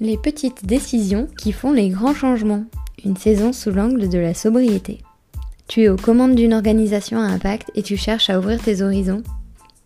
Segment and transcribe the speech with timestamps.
[0.00, 2.64] Les petites décisions qui font les grands changements.
[3.04, 4.98] Une saison sous l'angle de la sobriété.
[5.68, 9.22] Tu es aux commandes d'une organisation à impact et tu cherches à ouvrir tes horizons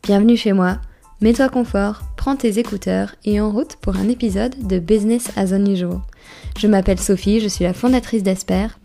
[0.03, 0.79] Bienvenue chez moi.
[1.21, 6.01] Mets-toi confort, prends tes écouteurs et en route pour un épisode de Business as unusual.
[6.59, 8.79] Je m'appelle Sophie, je suis la fondatrice d'Esper.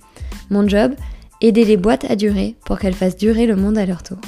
[0.49, 0.93] Mon job,
[1.39, 4.19] aider les boîtes à durer pour qu'elles fassent durer le monde à leur tour.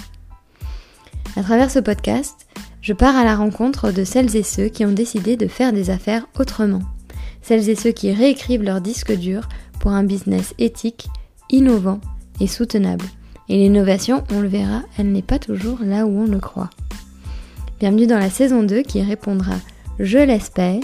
[1.36, 2.45] À travers ce podcast,
[2.86, 5.90] je pars à la rencontre de celles et ceux qui ont décidé de faire des
[5.90, 6.84] affaires autrement.
[7.42, 9.50] Celles et ceux qui réécrivent leur disque dur
[9.80, 11.08] pour un business éthique,
[11.50, 12.00] innovant
[12.40, 13.06] et soutenable.
[13.50, 16.70] Et l'innovation, on le verra, elle n'est pas toujours là où on le croit.
[17.80, 19.56] Bienvenue dans la saison 2 qui répondra,
[19.98, 20.84] je l'espère,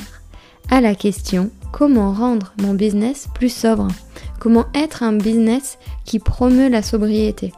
[0.72, 3.90] à la question comment rendre mon business plus sobre?
[4.40, 7.54] Comment être un business qui promeut la sobriété?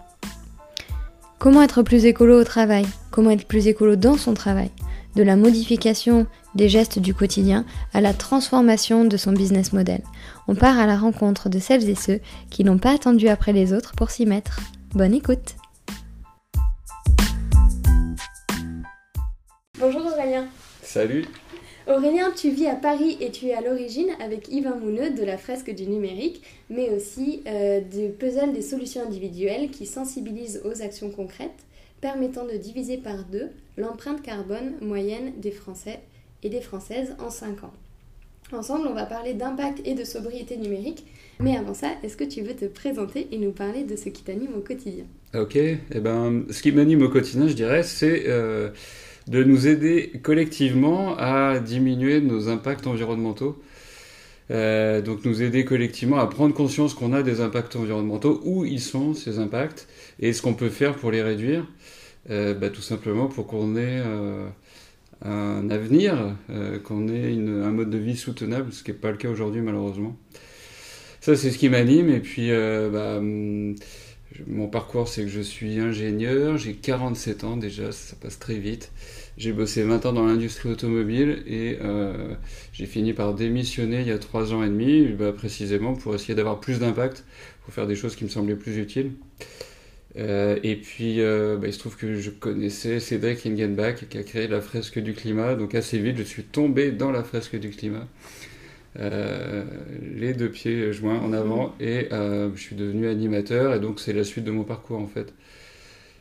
[1.43, 2.85] Comment être plus écolo au travail?
[3.11, 4.71] Comment être plus écolo dans son travail?
[5.17, 10.03] De la modification des gestes du quotidien à la transformation de son business model.
[10.47, 13.73] On part à la rencontre de celles et ceux qui n'ont pas attendu après les
[13.73, 14.61] autres pour s'y mettre.
[14.93, 15.57] Bonne écoute!
[19.77, 20.45] Bonjour Aurélien.
[20.81, 21.25] Salut
[21.85, 25.37] Aurélien, tu vis à Paris et tu es à l'origine avec Yvain Mouneux de la
[25.37, 31.09] fresque du numérique, mais aussi euh, du puzzle des solutions individuelles qui sensibilisent aux actions
[31.09, 31.65] concrètes,
[31.99, 35.99] permettant de diviser par deux l'empreinte carbone moyenne des Français
[36.41, 37.73] et des Françaises en 5 ans.
[38.53, 41.05] Ensemble, on va parler d'impact et de sobriété numérique.
[41.39, 44.23] Mais avant ça, est-ce que tu veux te présenter et nous parler de ce qui
[44.23, 45.05] t'anime au quotidien?
[45.33, 48.69] Ok, eh ben, ce qui m'anime au quotidien, je dirais, c'est euh,
[49.27, 53.61] de nous aider collectivement à diminuer nos impacts environnementaux.
[54.51, 58.81] Euh, donc nous aider collectivement à prendre conscience qu'on a des impacts environnementaux, où ils
[58.81, 59.87] sont ces impacts,
[60.19, 61.65] et ce qu'on peut faire pour les réduire,
[62.29, 64.01] euh, bah, tout simplement pour qu'on ait
[65.25, 69.17] un avenir, euh, qu'on ait un mode de vie soutenable, ce qui n'est pas le
[69.17, 70.17] cas aujourd'hui malheureusement.
[71.21, 72.09] Ça, c'est ce qui m'anime.
[72.09, 73.21] Et puis, euh, bah,
[74.47, 78.91] mon parcours, c'est que je suis ingénieur, j'ai 47 ans déjà, ça passe très vite.
[79.37, 82.35] J'ai bossé 20 ans dans l'industrie automobile et euh,
[82.71, 86.35] j'ai fini par démissionner il y a 3 ans et demi, bah, précisément pour essayer
[86.35, 87.25] d'avoir plus d'impact,
[87.63, 89.11] pour faire des choses qui me semblaient plus utiles.
[90.17, 94.23] Euh, et puis, euh, bah, il se trouve que je connaissais Cédric Ingenbach qui a
[94.23, 95.55] créé la fresque du climat.
[95.55, 98.07] Donc assez vite, je suis tombé dans la fresque du climat.
[98.99, 99.63] Euh,
[100.15, 104.23] les deux pieds joints en avant et je suis devenu animateur et donc c'est la
[104.23, 105.33] suite de mon parcours en fait.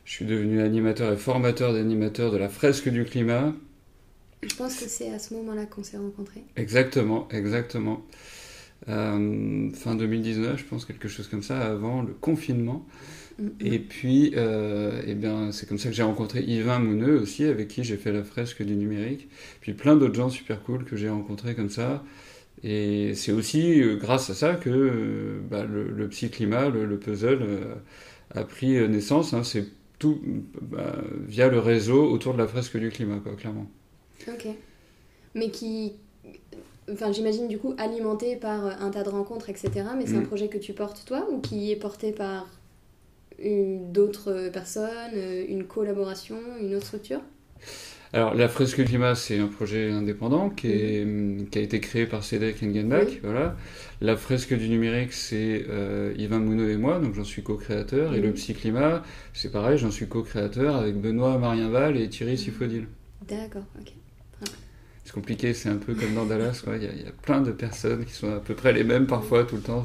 [0.05, 3.53] Je suis devenu animateur et formateur d'animateurs de la fresque du climat.
[4.43, 6.43] Je pense que c'est à ce moment-là qu'on s'est rencontrés.
[6.56, 8.03] Exactement, exactement.
[8.87, 12.84] fin 2019, je pense quelque chose comme ça, avant le confinement.
[13.61, 17.69] Et puis, euh, eh bien, c'est comme ça que j'ai rencontré Yvain Mouneux aussi, avec
[17.69, 19.28] qui j'ai fait la fresque du numérique.
[19.61, 22.05] Puis plein d'autres gens super cool que j'ai rencontrés comme ça.
[22.65, 27.43] Et c'est aussi euh, grâce à ça que euh, bah, le, le psy-climat, le, puzzle,
[28.34, 29.34] a pris naissance.
[29.34, 29.43] Hein.
[29.45, 29.67] c'est
[29.99, 30.21] tout
[30.61, 30.95] bah,
[31.27, 33.67] via le réseau autour de la fresque du climat, quoi, clairement.
[34.28, 34.47] Ok.
[35.34, 35.95] Mais qui.
[36.91, 39.71] Enfin, j'imagine du coup alimenté par un tas de rencontres, etc.
[39.97, 40.27] Mais c'est un mm.
[40.27, 42.49] projet que tu portes toi ou qui est porté par
[43.44, 47.21] d'autres personnes, euh, une collaboration, une autre structure?
[48.15, 51.49] Alors, la fresque climat, c'est un projet indépendant qui, est, mhm.
[51.49, 53.09] qui, a été créé par Cédric Engenbach.
[53.23, 53.56] Voilà.
[54.03, 58.15] La fresque du numérique, c'est euh, Yvain Mouneux et moi, donc j'en suis co-créateur.
[58.15, 58.34] Et le mhm.
[58.34, 59.03] psy-climat,
[59.33, 62.87] c'est pareil, j'en suis co-créateur avec Benoît Marienval et Thierry Sifodil.
[63.27, 63.93] D'accord, ok.
[65.05, 67.50] C'est compliqué, c'est un peu comme dans Dallas, il y, a, y, a plein de
[67.50, 69.84] personnes qui sont à peu près les mêmes parfois, tout le temps.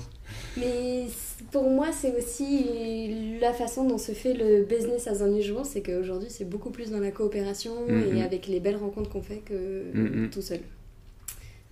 [0.57, 1.07] Mais
[1.51, 6.29] pour moi, c'est aussi la façon dont se fait le business as unusual, c'est qu'aujourd'hui,
[6.29, 10.41] c'est beaucoup plus dans la coopération et avec les belles rencontres qu'on fait que tout
[10.41, 10.59] seul.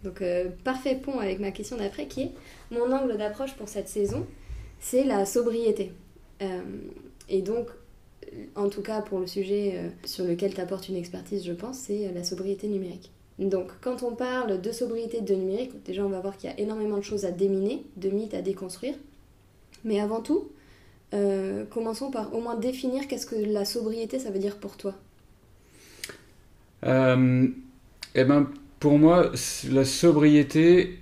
[0.05, 2.31] Donc, euh, parfait pont avec ma question d'après qui est
[2.71, 4.25] mon angle d'approche pour cette saison,
[4.79, 5.91] c'est la sobriété.
[6.41, 6.61] Euh,
[7.27, 7.69] et donc,
[8.55, 11.79] en tout cas pour le sujet euh, sur lequel tu apportes une expertise, je pense,
[11.79, 13.11] c'est la sobriété numérique.
[13.39, 16.59] Donc, quand on parle de sobriété de numérique, déjà on va voir qu'il y a
[16.59, 18.93] énormément de choses à déminer, de mythes à déconstruire.
[19.85, 20.49] Mais avant tout,
[21.13, 24.95] euh, commençons par au moins définir qu'est-ce que la sobriété, ça veut dire pour toi.
[26.83, 27.47] Euh,
[28.15, 28.49] eh ben,
[28.79, 29.31] pour moi,
[29.71, 30.99] la sobriété,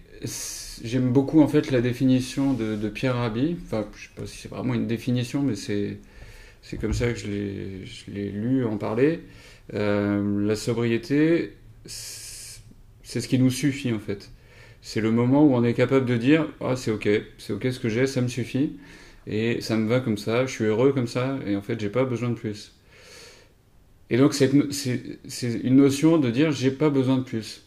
[0.84, 3.58] j'aime beaucoup en fait la définition de, Pierre Rabhi.
[3.66, 5.98] Enfin, je sais pas si c'est vraiment une définition, mais c'est
[6.62, 7.28] c'est comme ça que je
[8.08, 9.22] l'ai lu en parler.
[9.74, 11.54] Euh, la sobriété,
[11.86, 14.30] c'est ce qui nous suffit en fait
[14.84, 17.10] c'est le moment où on est capable de dire ah c'est ok,
[17.40, 18.74] c'est ok ce que j'ai, ça me suffit
[19.26, 21.90] et ça me va comme ça, je suis heureux comme ça et en fait j'ai
[21.90, 22.74] pas besoin de plus.
[24.10, 27.64] Et donc c'est une notion de dire j'ai pas besoin de plus.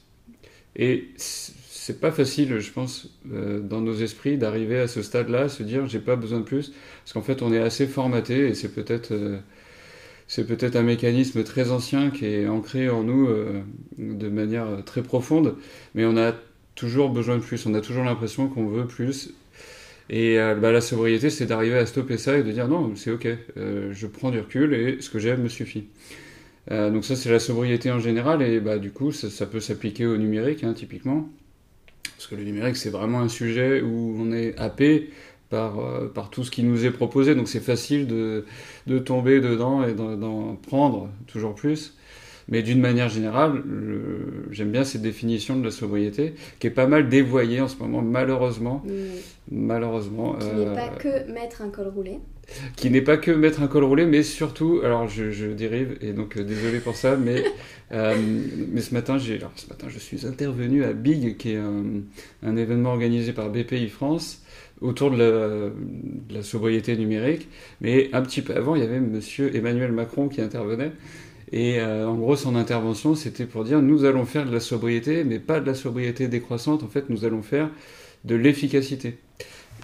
[0.76, 5.62] Et c'est pas facile, je pense, euh, dans nos esprits d'arriver à ce stade-là, se
[5.62, 6.72] dire j'ai pas besoin de plus,
[7.02, 9.38] parce qu'en fait on est assez formaté et c'est peut-être euh,
[10.28, 13.62] c'est peut-être un mécanisme très ancien qui est ancré en nous euh,
[13.98, 15.56] de manière très profonde,
[15.94, 16.34] mais on a
[16.76, 19.30] toujours besoin de plus, on a toujours l'impression qu'on veut plus.
[20.08, 23.26] Et bah, la sobriété, c'est d'arriver à stopper ça et de dire non, c'est ok,
[23.56, 25.88] je prends du recul et ce que j'aime me suffit.
[26.70, 30.16] donc ça, c'est la sobriété en général et bah, du coup, ça, peut s'appliquer au
[30.16, 31.28] numérique, hein, typiquement.
[32.16, 35.10] Parce que le numérique, c'est vraiment un sujet où on est happé
[35.50, 37.34] par, euh, par tout ce qui nous est proposé.
[37.34, 38.44] Donc c'est facile de,
[38.86, 41.95] de, tomber dedans et d'en prendre toujours plus.
[42.48, 43.62] Mais d'une manière générale,
[44.50, 48.02] j'aime bien cette définition de la sobriété, qui est pas mal dévoyée en ce moment,
[48.02, 48.84] malheureusement.
[49.50, 50.34] Malheureusement.
[50.34, 52.18] Qui n'est pas euh, que mettre un col roulé.
[52.76, 56.12] Qui n'est pas que mettre un col roulé, mais surtout, alors je, je dérive, et
[56.12, 57.44] donc euh, désolé pour ça, mais,
[57.92, 58.14] euh,
[58.72, 61.60] mais ce matin, ce matin, je suis intervenu à Big, qui est
[62.42, 64.42] un, événement organisé par BPI France
[64.80, 67.48] autour de la, de la, sobriété numérique.
[67.80, 70.92] Mais un petit peu avant, il y avait monsieur Emmanuel Macron qui intervenait.
[71.52, 75.24] Et euh, en gros, son intervention, c'était pour dire nous allons faire de la sobriété,
[75.24, 76.82] mais pas de la sobriété décroissante.
[76.82, 77.70] En fait, nous allons faire
[78.24, 79.18] de l'efficacité.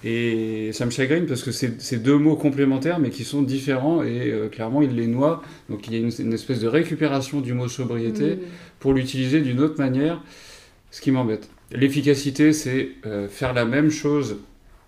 [0.04, 4.02] Et ça me chagrine parce que c'est deux mots complémentaires, mais qui sont différents.
[4.02, 5.42] Et euh, clairement, il les noie.
[5.70, 8.40] Donc, il y a une, espèce de récupération du mot sobriété mmh.
[8.80, 10.22] pour l'utiliser d'une autre manière,
[10.90, 11.48] ce qui m'embête.
[11.70, 14.38] L'efficacité, c'est euh, faire la même chose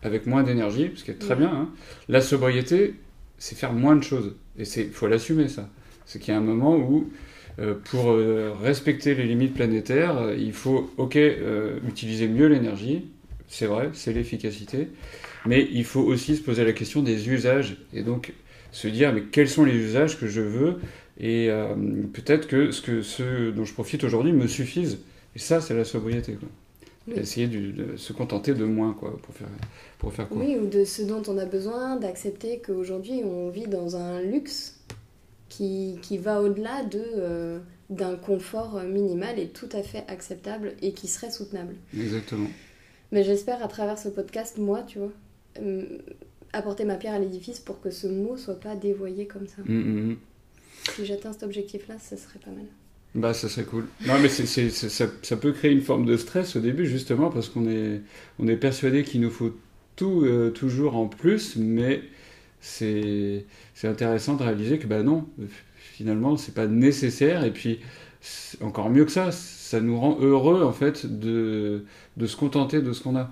[0.02, 1.38] avec moins d'énergie, ce qui est très mmh.
[1.38, 1.52] bien.
[1.52, 1.68] Hein.
[2.08, 2.94] La sobriété,
[3.38, 4.34] c'est faire moins de choses.
[4.58, 5.68] Et il faut l'assumer, ça.
[6.06, 7.10] C'est qu'il y a un moment où,
[7.58, 11.18] euh, pour euh, respecter les limites planétaires, euh, il faut, ok,
[11.86, 13.06] utiliser mieux l'énergie,
[13.48, 14.88] c'est vrai, c'est l'efficacité,
[15.46, 18.32] mais il faut aussi se poser la question des usages, et donc
[18.72, 20.80] se dire, mais quels sont les usages que je veux,
[21.20, 21.48] et
[22.12, 24.98] peut-être que, ce que ceux dont je profite aujourd'hui me suffisent.
[25.36, 26.32] Et ça, c'est la sobriété.
[26.32, 26.48] Quoi.
[27.16, 29.48] Essayer de, se contenter de moins, quoi, pour faire,
[29.98, 30.38] pour faire quoi.
[30.40, 34.80] Oui, ou de ce dont on a besoin, d'accepter qu'aujourd'hui on vit dans un luxe
[35.48, 37.58] qui, qui va au-delà de, euh,
[37.90, 41.74] d'un confort minimal et tout à fait acceptable et qui serait soutenable.
[41.96, 42.48] Exactement.
[43.12, 45.12] Mais j'espère à travers ce podcast, moi, tu vois,
[45.60, 45.98] euh,
[46.52, 49.62] apporter ma pierre à l'édifice pour que ce mot soit pas dévoyé comme ça.
[49.64, 50.16] Mm, mm, mm.
[50.96, 52.66] Si j'atteins cet objectif-là, ça serait pas mal.
[53.14, 53.86] Bah, ça serait cool.
[54.06, 57.30] Non, mais c'est, c'est, ça, ça, peut créer une forme de stress au début, justement,
[57.30, 58.00] parce qu'on est,
[58.40, 59.54] on est persuadé qu'il nous faut
[59.94, 62.02] tout euh, toujours en plus, mais
[62.60, 63.44] c'est
[63.82, 65.26] intéressant de réaliser que bah non,
[65.76, 67.44] finalement, c'est pas nécessaire.
[67.44, 67.80] Et puis,
[68.62, 71.84] encore mieux que ça, ça nous rend heureux en fait de,
[72.16, 73.30] de se contenter de ce qu'on a.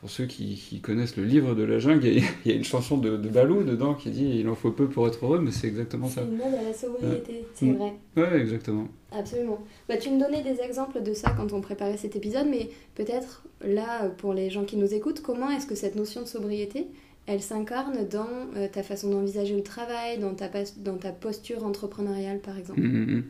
[0.00, 3.16] Pour ceux qui, connaissent le livre de la jungle, il y, a, une chanson de,
[3.16, 6.08] de, Balou dedans qui dit Il en faut peu pour être heureux, mais c'est exactement
[6.08, 6.20] ça.
[6.20, 7.94] C'est une à la sobriété, c'est vrai.
[8.14, 8.86] Ouais, exactement.
[9.12, 9.64] Absolument.
[9.88, 13.44] Bah, tu me donnais des exemples de ça quand on préparait cet épisode, mais peut-être
[13.62, 16.86] là, pour les gens qui nous écoutent, comment est-ce que cette notion de sobriété,
[17.26, 22.80] elle s'incarne dans euh, ta façon d'envisager le travail, dans ta, posture entrepreneuriale, par exemple
[22.80, 23.22] mmh, mmh, mmh.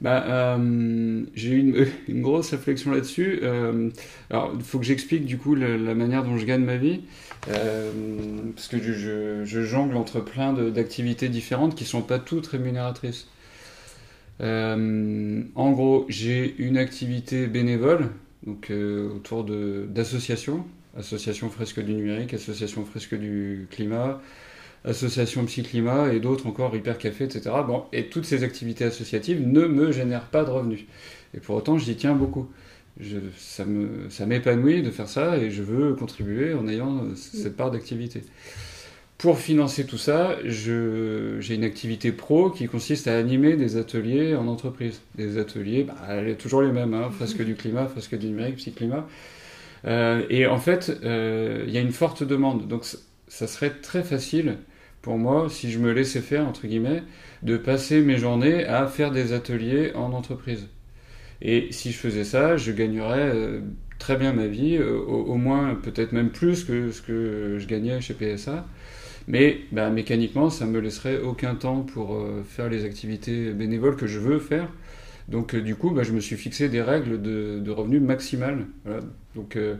[0.00, 3.38] Bah, euh, J'ai eu une, une, grosse réflexion là-dessus.
[3.42, 3.90] Euh,
[4.28, 7.00] alors, il faut que j'explique du coup la, manière dont je gagne ma vie.
[7.46, 13.28] parce que je, je, jongle entre plein d'activités différentes qui ne sont pas toutes rémunératrices.
[14.40, 18.10] en gros, j'ai une activité bénévole
[18.44, 20.66] donc, autour d'associations
[20.98, 24.20] Association Fresque du Numérique, Association Fresque du Climat,
[24.84, 27.50] Association Psy-Climat et d'autres encore, Hyper Café, etc.
[27.66, 30.84] Bon, et toutes ces activités associatives ne me génèrent pas de revenus.
[31.34, 32.48] Et pour autant, j'y tiens beaucoup.
[33.00, 33.64] Je, ça
[34.26, 38.22] m'épanouit de faire ça et je veux contribuer en ayant cette part d'activité.
[39.18, 44.46] Pour financer tout ça, j'ai une activité pro qui consiste à animer des ateliers en
[44.48, 45.00] entreprise.
[45.14, 49.08] Des ateliers, bah, toujours les mêmes, hein, fresque du climat, fresque du numérique, psy-climat.
[49.86, 52.68] Euh, et en fait, euh, il y a une forte demande.
[52.68, 52.84] Donc
[53.28, 54.58] ça serait très facile
[55.02, 57.02] pour moi, si je me laissais faire, entre guillemets,
[57.42, 60.68] de passer mes journées à faire des ateliers en entreprise.
[61.42, 63.60] Et si je faisais ça, je gagnerais euh,
[63.98, 68.14] très bien ma vie, au, moins peut-être même plus que ce que je gagnais chez
[68.14, 68.66] PSA.
[69.28, 74.18] Mais bah, mécaniquement, ça me laisserait aucun temps pour faire les activités bénévoles que je
[74.18, 74.68] veux faire.
[75.28, 78.66] Donc du coup, bah, je me suis fixé des règles de, de revenus maximal.
[78.84, 79.00] Voilà.
[79.34, 79.76] Donc euh,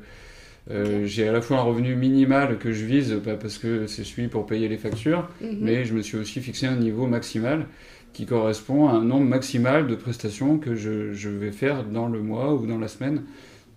[0.71, 4.29] euh, j'ai à la fois un revenu minimal que je vise parce que c'est celui
[4.29, 5.59] pour payer les factures, mhm.
[5.61, 7.67] mais je me suis aussi fixé un niveau maximal
[8.15, 12.23] qui correspond à un nombre maximal de prestations que je, je vais faire dans le
[12.23, 13.25] mois ou dans la semaine.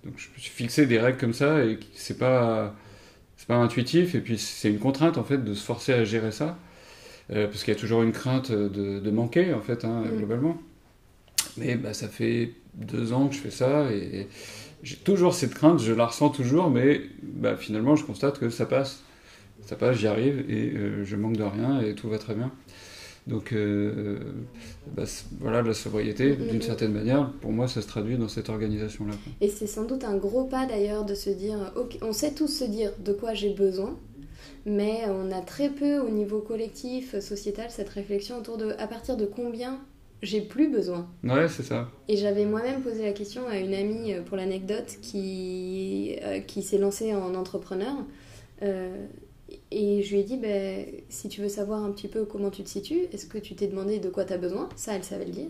[0.06, 2.76] Donc je me suis fixé des règles comme ça et c'est pas
[3.36, 6.32] c'est pas intuitif et puis c'est une contrainte en fait de se forcer à gérer
[6.32, 6.58] ça
[7.32, 10.18] euh, parce qu'il y a toujours une crainte de, de manquer en fait hein, mhm.
[10.18, 10.62] globalement.
[11.58, 14.28] Mais bah, ça fait deux ans que je fais ça et
[14.84, 18.66] j'ai toujours cette crainte, je la ressens toujours, mais bah, finalement je constate que ça
[18.66, 19.04] passe.
[19.66, 22.52] Ça passe, j'y arrive et euh, je manque de rien et tout va très bien.
[23.26, 24.20] Donc euh,
[24.96, 25.04] bah,
[25.40, 26.62] voilà, la sobriété, mm, mm, d'une mm.
[26.62, 29.14] certaine manière, pour moi, ça se traduit dans cette organisation-là.
[29.42, 32.48] Et c'est sans doute un gros pas d'ailleurs de se dire, ok, on sait tous
[32.48, 33.98] se dire de quoi j'ai besoin,
[34.66, 39.18] mais on a très peu au niveau collectif, sociétal, cette réflexion autour de à partir
[39.18, 39.82] de combien
[40.22, 41.08] j'ai plus besoin.
[41.24, 41.90] Ouais, c'est ça.
[42.08, 46.64] Et j'avais moi-même posé la question à une amie euh, pour l'anecdote qui, euh, qui
[46.64, 47.94] s'est lancée en entrepreneur.
[48.64, 49.06] Euh,
[49.72, 52.64] et je lui ai dit, ben, si tu veux savoir un petit peu comment tu
[52.64, 54.70] te situes, est-ce que tu t'es demandé de quoi tu as besoin?
[54.76, 55.50] Ça, elle savait le dire.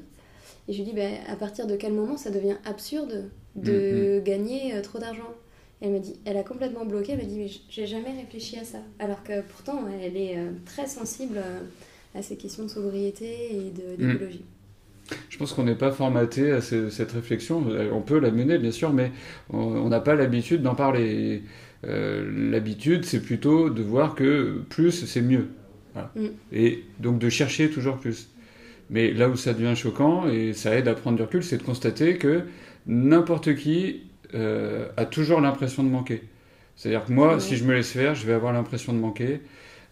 [0.67, 3.71] Et je lui ai dit, ben, à partir de quel moment ça devient absurde de
[3.71, 4.23] mm, mm.
[4.23, 5.33] gagner trop d'argent?
[5.79, 8.65] Elle m'a dit, elle a complètement bloqué, elle m'a dit, mais j'ai jamais réfléchi à
[8.65, 8.79] ça.
[8.99, 11.39] Alors que pourtant, elle est très sensible
[12.15, 13.95] à ces questions de sobriété et mm.
[13.97, 14.43] d'écologie.
[15.29, 17.65] Je pense qu'on n'est pas formaté à cette réflexion.
[17.93, 19.11] On peut la mener, bien sûr, mais
[19.49, 21.43] on n'a pas l'habitude d'en parler.
[21.85, 25.47] Euh, l'habitude, c'est plutôt de voir que plus, c'est mieux.
[26.15, 26.27] Mm.
[26.51, 28.29] Et donc de chercher toujours plus.
[28.89, 31.63] Mais là où ça devient choquant, et ça aide à prendre du recul, c'est de
[31.63, 32.43] constater que
[32.85, 34.01] n'importe qui
[34.33, 36.23] euh, a toujours l'impression de manquer.
[36.75, 39.41] C'est-à-dire que moi, si je me laisse faire, je vais avoir l'impression de manquer.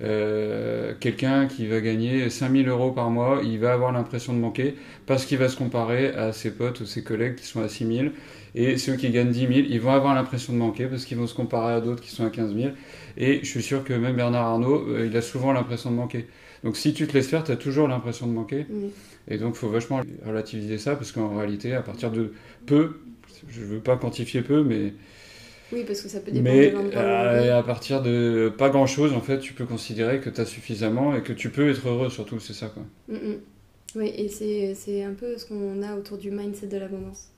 [0.02, 4.76] Euh, quelqu'un qui va gagner 5000 euros par mois, il va avoir l'impression de manquer
[5.06, 8.12] parce qu'il va se comparer à ses potes ou ses collègues qui sont à 6000.
[8.56, 11.28] Et ceux qui gagnent 10 000, ils vont avoir l'impression de manquer parce qu'ils vont
[11.28, 12.70] se comparer à d'autres qui sont à 15 000.
[13.18, 16.28] Et je suis sûr que même Bernard Arnault, euh, il a souvent l'impression de manquer.
[16.64, 18.66] Donc si tu te laisses faire, tu as toujours l'impression de manquer.
[19.28, 22.34] Et donc il faut vachement relativiser ça parce qu'en réalité, à partir de
[22.66, 23.02] peu,
[23.48, 24.94] je ne veux pas quantifier peu, mais
[25.76, 29.14] oui, parce que ça peut dépendre Mais de euh, à partir de pas grand chose,
[29.14, 32.10] en fait, tu peux considérer que tu as suffisamment et que tu peux être heureux,
[32.10, 32.68] surtout, c'est ça.
[32.68, 32.84] Quoi.
[33.10, 33.40] Mm, mm.
[33.98, 34.28] Oui, et
[34.74, 37.30] c'est un peu ce qu'on a autour du mindset de l'abondance.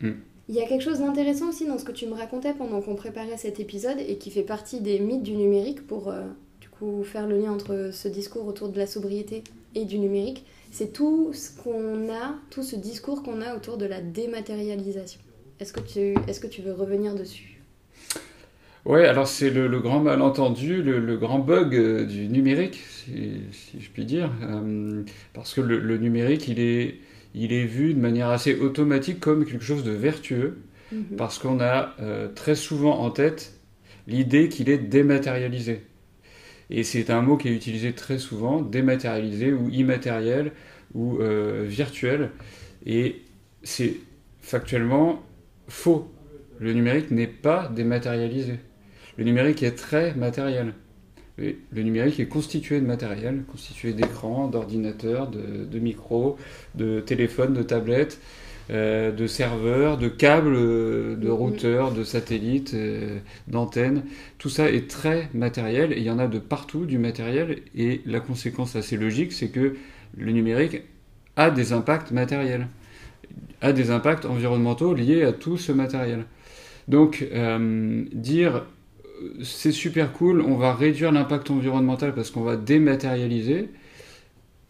[0.00, 0.12] Mm.
[0.48, 2.94] Il y a quelque chose d'intéressant aussi dans ce que tu me racontais pendant qu'on
[2.94, 6.22] préparait cet épisode et qui fait partie des mythes du numérique pour euh,
[6.60, 9.42] du coup faire le lien entre ce discours autour de la sobriété
[9.74, 10.44] et du numérique.
[10.70, 15.20] C'est tout ce qu'on a, tout ce discours qu'on a autour de la dématérialisation.
[15.60, 17.54] Est-ce que, tu, est que tu veux revenir dessus?
[18.84, 23.40] Ouais, alors c'est le, grand malentendu, le, grand bug euh, du numérique, si,
[23.78, 26.96] je puis dire, euh, parce que le, numérique, il est,
[27.34, 30.58] il est vu de manière assez automatique comme quelque chose de vertueux,
[30.92, 31.16] mhm.
[31.16, 33.54] parce qu'on a euh, très souvent en tête
[34.06, 35.80] l'idée qu'il est dématérialisé.
[36.68, 40.52] Et c'est un mot qui est utilisé très souvent, dématérialisé ou immatériel
[40.94, 41.18] ou
[41.64, 42.30] virtuel.
[42.86, 43.22] Et
[43.62, 43.96] c'est
[44.40, 45.22] factuellement
[45.68, 46.10] faux.
[46.58, 48.58] Le numérique n'est pas dématérialisé.
[49.16, 50.74] Le numérique est très matériel.
[51.36, 56.38] Le numérique est constitué de matériel, constitué d'écrans, d'ordinateurs, de, micros,
[56.76, 58.20] de téléphones, de tablettes,
[58.70, 63.18] euh, de serveurs, de câbles, de routeurs, de satellites, euh,
[63.48, 64.04] d'antennes.
[64.38, 67.62] Tout ça est très matériel et il y en a de partout du matériel.
[67.76, 69.74] Et la conséquence assez logique, c'est que
[70.16, 70.82] le numérique
[71.36, 72.68] a des impacts matériels
[73.72, 76.24] des impacts environnementaux liés à tout ce matériel.
[76.88, 78.66] Donc, euh, dire
[79.22, 83.70] euh, c'est super cool, on va réduire l'impact environnemental parce qu'on va dématérialiser,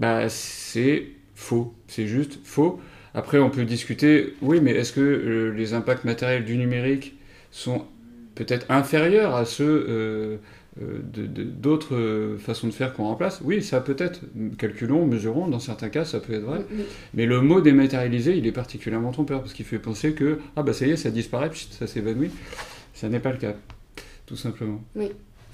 [0.00, 1.74] bah, c'est faux.
[1.88, 2.80] C'est juste faux.
[3.14, 7.16] Après, on peut discuter, oui, mais est-ce que euh, les impacts matériels du numérique
[7.50, 7.84] sont
[8.34, 10.40] peut-être inférieurs à ceux
[10.82, 14.20] euh, d'autres euh, façons de faire qu'on remplace, oui, ça peut être.
[14.58, 16.62] Calculons, mesurons, dans certains cas, ça peut être vrai.
[17.14, 20.72] Mais le mot dématérialisé, il est particulièrement trompeur, parce qu'il fait penser que, ah bah
[20.72, 22.30] ça y est, ça disparaît, ça s'évanouit.
[22.92, 23.54] Ça n'est pas le cas,
[24.26, 24.82] tout simplement.
[24.96, 25.10] Oui.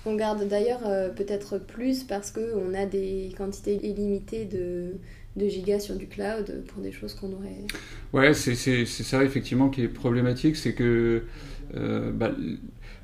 [0.06, 4.92] On garde d'ailleurs euh, peut-être plus parce qu'on a des quantités illimitées de,
[5.36, 7.66] de, gigas sur du cloud pour des choses qu'on aurait.
[8.14, 8.54] Ouais, c'est
[8.86, 11.24] ça effectivement qui est problématique, c'est que
[11.74, 12.32] bah,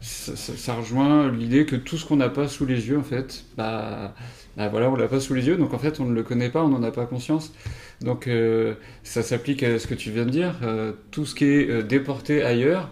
[0.06, 4.14] ça, rejoint l'idée que tout ce qu'on n'a pas sous les yeux, en fait, bah,
[4.56, 6.48] bah voilà, on l'a pas sous les yeux, donc en fait on ne le connaît
[6.48, 7.52] pas, on n'en a pas conscience.
[8.00, 10.54] Donc euh, ça s'applique à ce que tu viens de dire.
[10.62, 12.90] Euh, tout ce qui est euh, déporté ailleurs,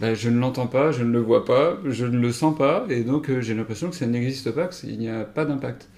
[0.00, 2.84] bah, je ne l'entends pas, je ne le vois pas, je ne le sens pas,
[2.90, 5.88] et donc j'ai l'impression que ça n'existe pas, qu'il n'y a pas d'impact.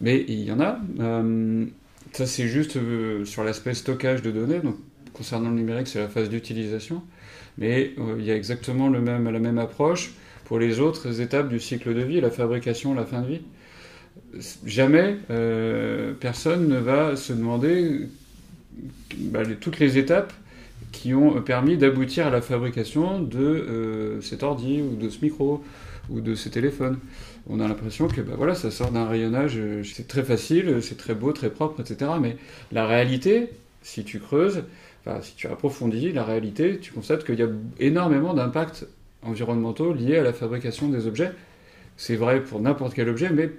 [0.00, 0.78] Mais il y en a.
[2.12, 2.78] ça c'est juste
[3.24, 4.60] sur l'aspect stockage de données.
[4.60, 4.76] Donc
[5.12, 7.02] concernant le numérique, c'est la phase d'utilisation
[7.58, 10.12] mais euh, il y a exactement la même approche
[10.44, 13.40] pour les autres étapes du cycle de vie, la fabrication, la fin de vie.
[14.64, 18.08] Jamais euh, personne ne va se demander
[19.16, 20.32] bah, toutes les étapes
[20.92, 25.62] qui ont permis d'aboutir à la fabrication de euh, cet ordi ou de ce micro
[26.08, 26.98] ou de ce téléphone.
[27.50, 31.14] On a l'impression que bah, voilà, ça sort d'un rayonnage, c'est très facile, c'est très
[31.14, 32.12] beau, très propre, etc.
[32.20, 32.36] Mais
[32.72, 33.50] la réalité,
[33.82, 34.62] si tu creuses,
[35.22, 37.48] si tu approfondis la réalité, tu constates qu'il y a
[37.80, 38.86] énormément d'impacts
[39.22, 41.32] environnementaux liés à la fabrication des objets.
[41.96, 43.50] C'est vrai pour n'importe quel objet, mais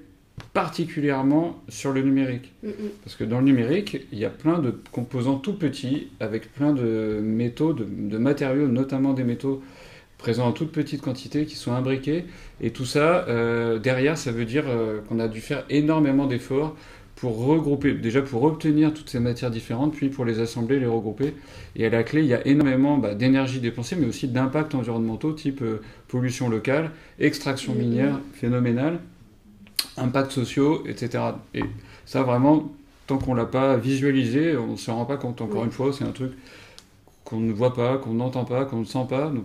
[0.54, 2.54] particulièrement sur le numérique.
[2.64, 2.74] Mm, mm.
[3.04, 6.74] Parce que dans le numérique, il y a plein de composants tout petits, avec plein
[6.74, 9.62] de métaux, de, de matériaux, notamment des métaux
[10.18, 12.26] présents en toute petite quantité, qui sont imbriqués.
[12.62, 16.76] Et tout ça, euh, derrière, ça veut dire euh, qu'on a dû faire énormément d'efforts
[17.20, 21.34] pour regrouper, déjà pour obtenir toutes ces matières différentes, puis pour les assembler, les regrouper.
[21.76, 25.34] Et à la clé, il y a énormément bah, d'énergie dépensée, mais aussi d'impacts environnementaux,
[25.34, 29.00] type euh, pollution locale, extraction minière phénoménale,
[29.98, 31.24] impacts sociaux, etc.
[31.54, 31.64] Et
[32.06, 32.72] ça, vraiment,
[33.06, 35.42] tant qu'on l'a pas visualisé, on ne se rend pas compte.
[35.42, 35.66] Encore Oui.
[35.66, 36.32] une fois, c'est un truc
[37.26, 39.30] qu'on ne voit pas, qu'on n'entend pas, qu'on ne sent pas.
[39.30, 39.44] Donc,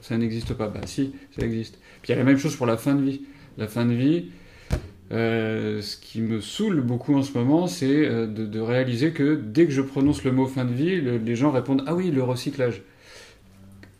[0.00, 0.68] ça n'existe pas.
[0.68, 1.78] Bah si, ça existe.
[2.00, 3.22] Puis il y a la même chose pour la fin de vie.
[3.58, 4.30] La fin de vie,
[5.12, 9.34] euh, ce qui me saoule beaucoup en ce moment, c'est euh, de, de réaliser que
[9.34, 12.10] dès que je prononce le mot fin de vie, le- les gens répondent Ah oui,
[12.10, 12.82] le recyclage.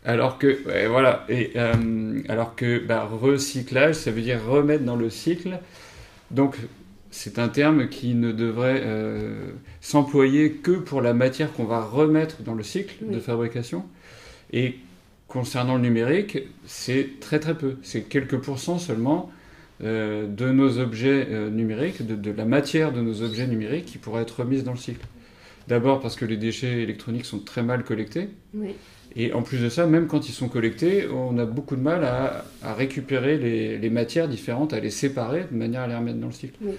[0.04, 4.96] Alors que, ouais, voilà, et, euh, alors que bah, recyclage, ça veut dire remettre dans
[4.96, 5.58] le cycle.
[6.30, 6.56] Donc,
[7.10, 9.50] c'est un terme qui ne devrait euh,
[9.80, 13.14] s'employer que pour la matière qu'on va remettre dans le cycle Oui.
[13.16, 13.84] de fabrication.
[14.52, 14.76] Et
[15.28, 17.76] concernant le numérique, c'est très très peu.
[17.82, 19.30] C'est quelques pourcents seulement
[19.82, 23.98] euh, de nos objets euh, numériques, de, de la matière de nos objets numériques qui
[23.98, 25.06] pourrait être remise dans le cycle.
[25.68, 28.28] D'abord parce que les déchets électroniques sont très mal collectés.
[28.54, 28.70] Oui.
[29.16, 32.04] Et en plus de ça, même quand ils sont collectés, on a beaucoup de mal
[32.04, 36.18] à, à récupérer les, les matières différentes, à les séparer de manière à les remettre
[36.18, 36.56] dans le cycle.
[36.62, 36.72] Oui.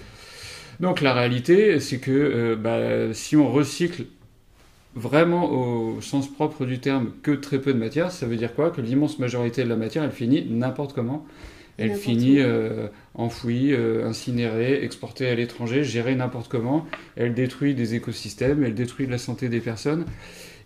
[0.80, 4.04] Donc la réalité, c'est que euh, bah, si on recycle
[4.94, 8.70] vraiment au sens propre du terme que très peu de matière, ça veut dire quoi?
[8.70, 11.26] Que l'immense majorité de la matière, elle finit n'importe comment.
[11.78, 16.86] Elle finit euh, enfouie, euh, incinérée, exportée à l'étranger, gérée n'importe comment.
[17.16, 20.04] Elle détruit des écosystèmes, elle détruit la santé des personnes.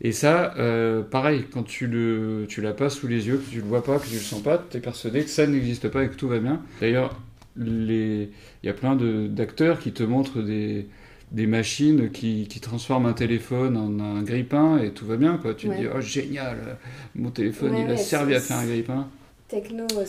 [0.01, 3.61] Et ça, euh, pareil, quand tu le, tu l'as pas sous les yeux, que tu
[3.61, 6.05] le vois pas, que tu le sens pas, tu es persuadé que ça n'existe pas
[6.05, 6.61] et que tout va bien.
[6.81, 7.19] D'ailleurs,
[7.59, 8.29] il
[8.63, 10.87] y a plein d'acteurs qui te montrent des,
[11.33, 15.39] des machines qui, qui transforment un téléphone en un grille-pain et tout va bien.
[15.39, 15.55] Quoi.
[15.55, 16.79] Tu te dis, oh génial,
[17.15, 19.09] mon téléphone Ouais, il a ouais, servi à faire un grille-pain.
[19.49, 20.05] Techno euh,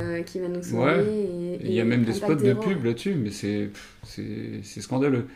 [0.00, 0.82] euh, qui va nous sauver.
[0.82, 1.04] Ouais.
[1.04, 5.26] et- Il y a et même des spots de pub là-dessus, mais c'est scandaleux.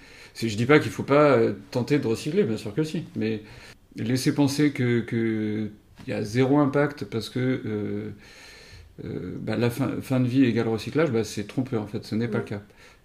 [0.41, 3.43] Je dis pas qu'il faut pas euh, tenter de recycler, bien sûr que si, mais
[3.97, 5.71] laisser penser que que
[6.07, 8.11] il y a zéro impact parce que euh,
[9.05, 12.15] euh, bah, la fin, fin de vie égale recyclage, bah, c'est trompeur en fait, ce
[12.15, 12.45] n'est pas Ouais.
[12.45, 12.63] le cas.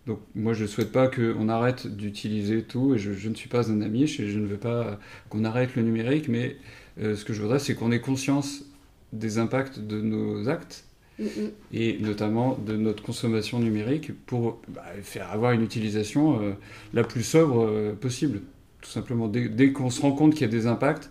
[0.08, 3.72] Donc moi je souhaite pas qu'on arrête d'utiliser tout, et je, je ne suis pas
[3.72, 6.58] un ami, je, je ne veux pas qu'on arrête le numérique, mais
[7.02, 8.66] euh, ce que je voudrais c'est qu'on ait conscience
[9.14, 10.86] des impacts de nos actes
[11.20, 11.52] Mm, mm.
[11.74, 16.54] et notamment de notre consommation numérique pour bah, faire avoir une utilisation euh,
[16.94, 18.42] la plus sobre euh, possible.
[18.82, 21.10] Tout simplement, dès, dès qu'on se rend compte qu'il y a des impacts,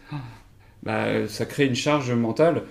[0.83, 2.63] bah, ça crée une charge mentale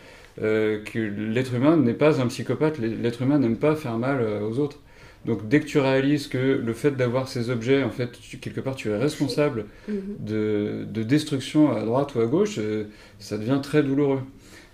[0.41, 4.41] euh, que l'être humain n'est pas un psychopathe, l'être humain n'aime pas faire mal euh,
[4.41, 4.79] aux autres.
[5.25, 8.61] Donc dès que tu réalises que le fait d'avoir ces objets, en fait, tu- quelque
[8.61, 9.95] part, tu es responsable Mhm.
[10.19, 12.85] de, de destruction à droite ou à gauche, euh,
[13.19, 14.21] ça devient très douloureux.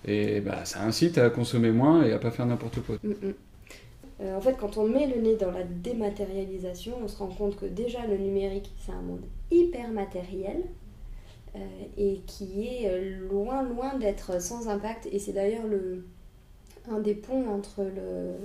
[0.08, 2.98] Et bah, ça incite à consommer moins et à pas faire n'importe quoi.
[3.04, 3.34] Mm, mm.
[4.22, 7.58] Euh, en fait, quand on met le nez dans la dématérialisation, on se rend compte
[7.58, 10.64] que déjà le numérique, c'est un monde hyper matériel
[11.56, 11.60] euh,
[11.98, 15.08] et qui est euh, loin, loin d'être sans impact.
[15.12, 16.06] Et c'est d'ailleurs le,
[16.90, 17.84] un des ponts entre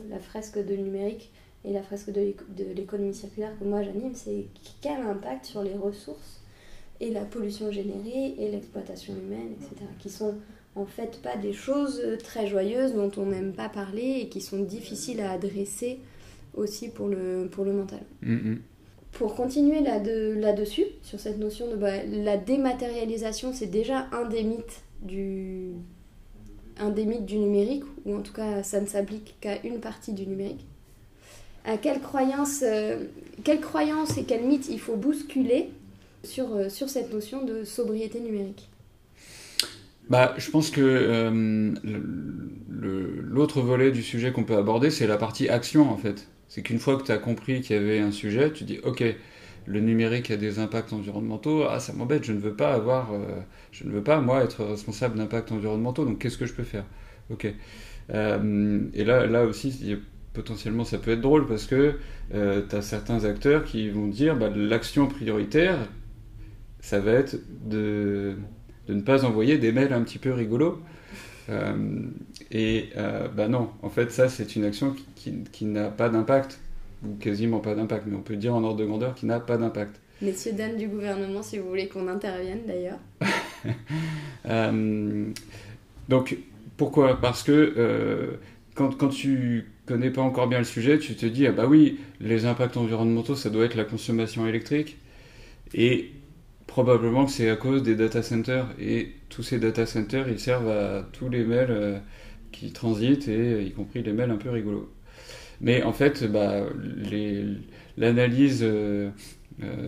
[0.09, 1.31] la fresque de numérique
[1.65, 2.35] et la fresque de
[2.75, 4.47] l'économie circulaire que moi j'anime, c'est
[4.81, 6.41] quel impact sur les ressources
[7.01, 10.35] et la pollution générée et l'exploitation humaine, etc., qui sont
[10.77, 14.61] en fait pas des choses très joyeuses dont on n'aime pas parler et qui sont
[14.61, 15.99] difficiles à adresser
[16.55, 18.01] aussi pour le, pour le mental.
[18.23, 18.59] Mm, mm.
[19.13, 24.25] Pour continuer là de- là-dessus, sur cette notion de bah, la dématérialisation, c'est déjà un
[24.29, 25.73] des mythes du
[26.79, 30.13] un des mythes du numérique, ou en tout cas ça ne s'applique qu'à une partie
[30.15, 30.65] du numérique.
[31.67, 33.05] À quelle croyance, euh,
[33.45, 35.69] quelle croyance et quel mythe il faut bousculer
[36.25, 38.70] sur, euh, sur cette notion de sobriété numérique?
[40.11, 41.73] Bah, je pense que euh,
[42.69, 46.29] l'autre volet du sujet qu'on peut aborder, c'est la partie action en fait.
[46.49, 49.05] C'est qu'une fois que tu as compris qu'il y avait un sujet, tu dis ok,
[49.67, 53.19] le numérique a des impacts environnementaux, ah ça m'embête, je ne veux pas avoir, euh,
[53.71, 56.85] je ne veux pas moi être responsable d'impacts environnementaux, donc qu'est-ce que je peux faire?
[57.31, 57.47] Ok.
[58.13, 59.97] Euh, et là, là aussi,
[60.33, 61.95] potentiellement ça peut être drôle parce que
[62.33, 65.79] tu as certains acteurs qui vont dire bah, l'action prioritaire,
[66.81, 67.37] ça va être
[67.69, 68.37] de
[68.91, 70.81] de ne pas envoyer des mails un petit peu rigolos.
[71.51, 71.75] Euh,
[72.53, 76.09] et euh, bah non, en fait, ça, c'est une action qui, qui- qui n'a pas
[76.09, 76.59] d'impact,
[77.05, 79.57] ou quasiment pas d'impact, mais on peut dire en ordre de grandeur qui n'a pas
[79.59, 80.01] d'impact.
[80.23, 82.99] Messieurs, dames du gouvernement, si vous voulez qu'on intervienne d'ailleurs.
[86.09, 86.37] donc,
[86.77, 87.21] pourquoi?
[87.21, 88.39] Parce que
[88.75, 91.99] quand, quand tu connais pas encore bien le sujet, tu te dis, ah bah oui,
[92.21, 94.97] les impacts environnementaux, ça doit être la consommation électrique.
[95.75, 96.11] Et
[96.71, 98.69] probablement que c'est à cause des data centers.
[98.81, 101.99] Et tous ces data centers, ils servent à tous les mails euh,
[102.53, 104.89] qui transitent, et euh, y compris les mails un peu rigolos.
[105.61, 106.65] Mais en fait, bah,
[107.99, 109.11] l'analyse euh,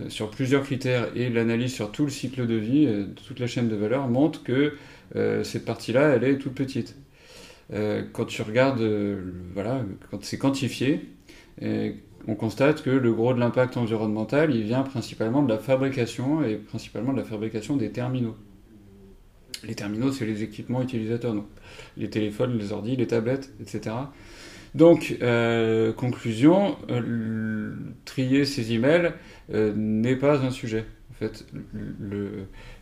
[0.09, 2.87] sur plusieurs critères et l'analyse sur tout le cycle de vie,
[3.25, 4.73] toute la chaîne de valeur, montre que
[5.43, 6.95] cette partie-là, elle est toute petite.
[8.11, 8.87] quand tu regardes,
[9.55, 11.09] voilà, quand c'est quantifié,
[12.27, 16.55] on constate que le gros de l'impact environnemental, il vient principalement de la fabrication et
[16.55, 18.35] principalement de la fabrication des terminaux.
[19.65, 21.45] Les terminaux, c'est les équipements utilisateurs, donc
[21.97, 23.95] les téléphones, les ordi, les tablettes, etc.
[24.75, 27.73] Donc, euh, conclusion, euh,
[28.05, 29.13] trier ces emails
[29.53, 30.85] euh, n'est pas un sujet.
[31.11, 31.45] En fait,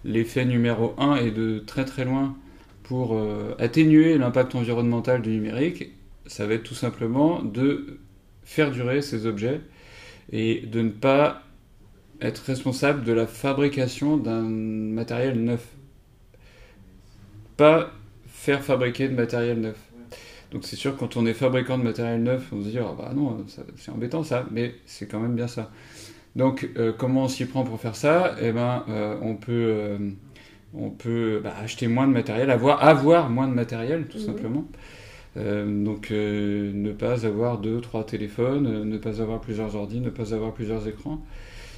[0.06, 2.36] l'effet numéro un est de très très loin
[2.84, 3.22] pour
[3.60, 5.92] atténuer l'impact environnemental du numérique.
[6.26, 8.00] Ça va être tout simplement de
[8.52, 9.62] faire durer ces objets
[10.34, 11.44] et de ne pas
[12.20, 15.66] être responsable de la fabrication d'un matériel neuf.
[17.56, 17.92] Pas
[18.28, 19.78] faire fabriquer de matériel neuf.
[20.52, 23.14] Donc c'est sûr, quand on est fabricant de matériel neuf, on se dit, ah bah
[23.16, 23.46] non,
[23.78, 25.72] c'est embêtant ça, mais c'est quand même bien ça.
[26.36, 28.36] Donc euh, comment on s'y prend pour faire ça?
[28.42, 29.98] Eh ben, euh, on peut, euh,
[30.74, 34.66] on peut bah, acheter moins de matériel, avoir, avoir moins de matériel, tout simplement.
[35.38, 40.02] Euh, donc euh, ne pas avoir deux, trois téléphones, euh, ne pas avoir plusieurs ordi,
[40.02, 41.24] ne pas avoir plusieurs écrans.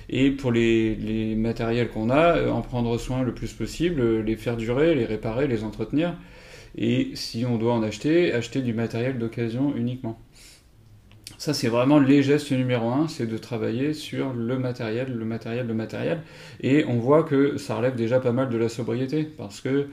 [0.09, 4.57] Et pour les, les matériels qu'on a, en prendre soin le plus possible, les faire
[4.57, 6.15] durer, les réparer, les entretenir.
[6.75, 10.19] Et si on doit en acheter, acheter du matériel d'occasion uniquement.
[11.37, 15.67] Ça, c'est vraiment les gestes numéro un, c'est de travailler sur le matériel, le matériel,
[15.67, 16.21] le matériel.
[16.61, 19.87] Et on voit que ça relève déjà pas mal de la sobriété, parce que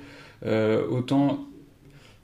[0.91, 1.50] autant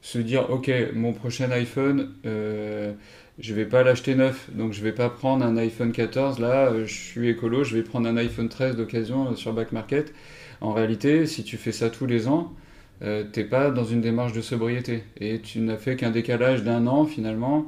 [0.00, 2.92] se dire ok mon prochain iPhone euh,
[3.38, 6.86] je vais pas l'acheter neuf donc je vais pas prendre un iPhone 14 là euh,
[6.86, 10.14] je suis écolo je vais prendre un iPhone 13 d'occasion euh, sur back market.
[10.60, 12.54] En réalité si tu fais ça tous les ans
[13.02, 15.04] euh, t'es pas dans une démarche de sobriété.
[15.20, 17.66] Et tu n'as fait qu'un décalage d'un an finalement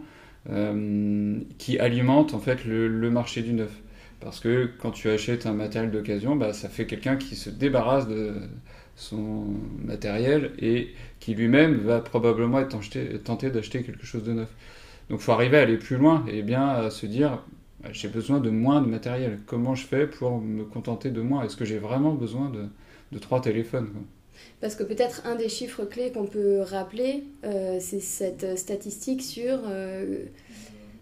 [1.59, 3.71] qui alimente en fait le, marché du neuf.
[4.21, 8.09] Parce que quand tu achètes un matériel d'occasion bah, ça fait quelqu'un qui se débarrasse
[8.09, 8.33] de
[8.99, 9.45] son
[9.85, 10.89] matériel et
[11.21, 12.77] qui lui-même va probablement être
[13.23, 14.49] tenté d'acheter quelque chose de neuf.
[15.09, 17.43] Donc il faut arriver à aller plus loin et bien à se dire
[17.93, 19.39] j'ai besoin de moins de matériel.
[19.47, 22.65] Comment je fais pour me contenter de moins Est-ce que j'ai vraiment besoin de,
[23.13, 23.89] de trois téléphones
[24.61, 29.61] Parce que peut-être un des chiffres clés qu'on peut rappeler, euh, c'est cette statistique sur
[29.69, 30.25] euh,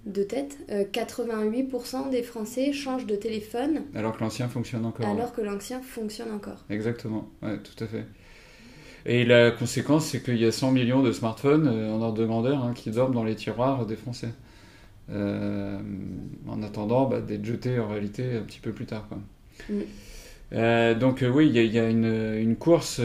[0.06, 3.82] de tête, 88% euh, des Français changent de téléphone.
[3.94, 5.06] Alors que l'ancien fonctionne encore.
[5.06, 6.64] Alors que l'ancien fonctionne encore.
[6.70, 8.04] Exactement, ouais, tout à fait.
[9.04, 12.24] Et la conséquence, c'est qu'il y a 100 millions de smartphones euh, en ordre de
[12.24, 14.30] grandeur hein, qui dorment dans les tiroirs des Français.
[15.08, 15.78] Euh,
[16.48, 19.06] en attendant bah, d'être jetés en réalité un petit peu plus tard.
[19.08, 19.18] Quoi.
[19.70, 20.98] Mm.
[20.98, 23.00] donc oui, il y, a, une, une course,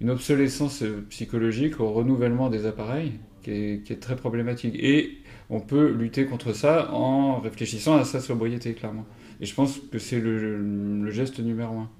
[0.00, 4.74] une obsolescence psychologique au renouvellement des appareils qui est, très problématique.
[4.78, 9.06] Et on peut lutter contre ça en réfléchissant à sa sobriété, clairement.
[9.40, 11.90] Et je pense que c'est le, geste numéro un.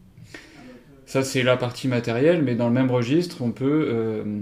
[1.06, 4.40] Ça, c'est la partie matérielle, mais dans le même registre, on peut euh,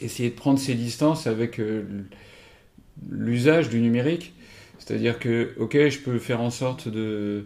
[0.00, 1.84] essayer de prendre ses distances avec euh,
[3.10, 4.32] l'usage du numérique.
[4.78, 7.44] C'est-à-dire que, ok, je peux faire en sorte de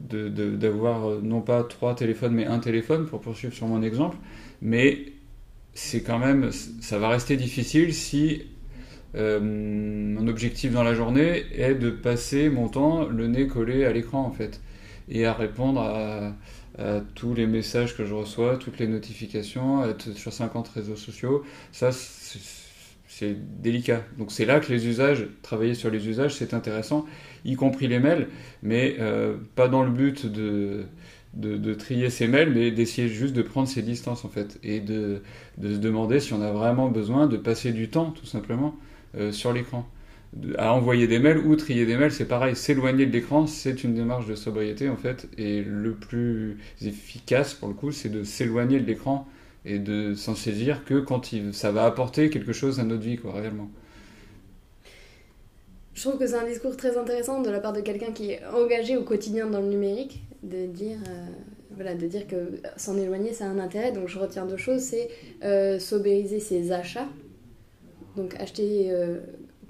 [0.00, 4.16] d'avoir euh, non pas trois téléphones mais un téléphone pour poursuivre sur mon exemple
[4.62, 5.12] mais
[5.82, 8.42] c'est quand même ça va rester difficile si
[9.14, 13.92] euh, mon objectif dans la journée est de passer mon temps le nez collé à
[13.92, 14.60] l'écran en fait
[15.08, 16.32] et à répondre à,
[17.14, 21.44] tous les messages que je reçois, toutes les notifications, être sur 50 réseaux sociaux.
[21.72, 24.02] Ça, c'est délicat.
[24.16, 27.04] Donc c'est là que les usages, travailler sur les usages, c'est intéressant,
[27.44, 28.28] y compris les mails,
[28.62, 30.86] mais euh, pas dans le but de,
[31.34, 35.22] de, trier ces mails, mais d'essayer juste de prendre ses distances en fait, et de,
[35.58, 38.76] de, se demander si on a vraiment besoin de passer du temps, tout simplement.
[39.16, 39.88] Euh, sur l'écran.
[40.56, 42.54] À envoyer des mails ou trier des mails, c'est pareil.
[42.54, 45.28] S'éloigner de l'écran, c'est une démarche de sobriété en fait.
[45.36, 49.26] Et le plus efficace pour le coup, c'est de s'éloigner de l'écran
[49.64, 53.16] et de s'en saisir que quand il, ça va apporter quelque chose à notre vie,
[53.16, 53.68] quoi, réellement.
[55.94, 58.40] Je trouve que c'est un discours très intéressant de la part de quelqu'un qui est
[58.54, 61.26] engagé au quotidien dans le numérique, de dire, euh,
[61.70, 63.92] voilà, de dire que s'en éloigner, ça a un intérêt.
[63.92, 65.08] Donc je retiens deux choses, c'est
[65.44, 67.08] euh, sobériser ses achats,
[68.16, 69.20] donc acheter, euh,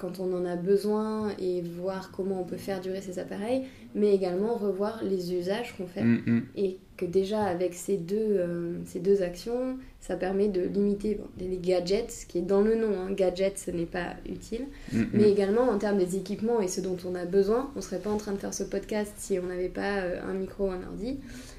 [0.01, 4.15] quand on en a besoin et voir comment on peut faire durer ces appareils, mais
[4.15, 6.03] également revoir les usages qu'on fait.
[6.03, 6.43] Mm, mm.
[6.57, 11.25] Et que déjà avec ces deux, euh, ces deux actions, ça permet de limiter bon,
[11.39, 15.03] les gadgets, ce qui est dans le nom, hein, gadget ce n'est pas utile, Mm,
[15.13, 17.71] mais également en termes des équipements et ce dont on a besoin.
[17.75, 20.21] On ne serait pas en train de faire ce podcast si on n'avait pas euh,
[20.29, 21.19] un micro ou un ordi,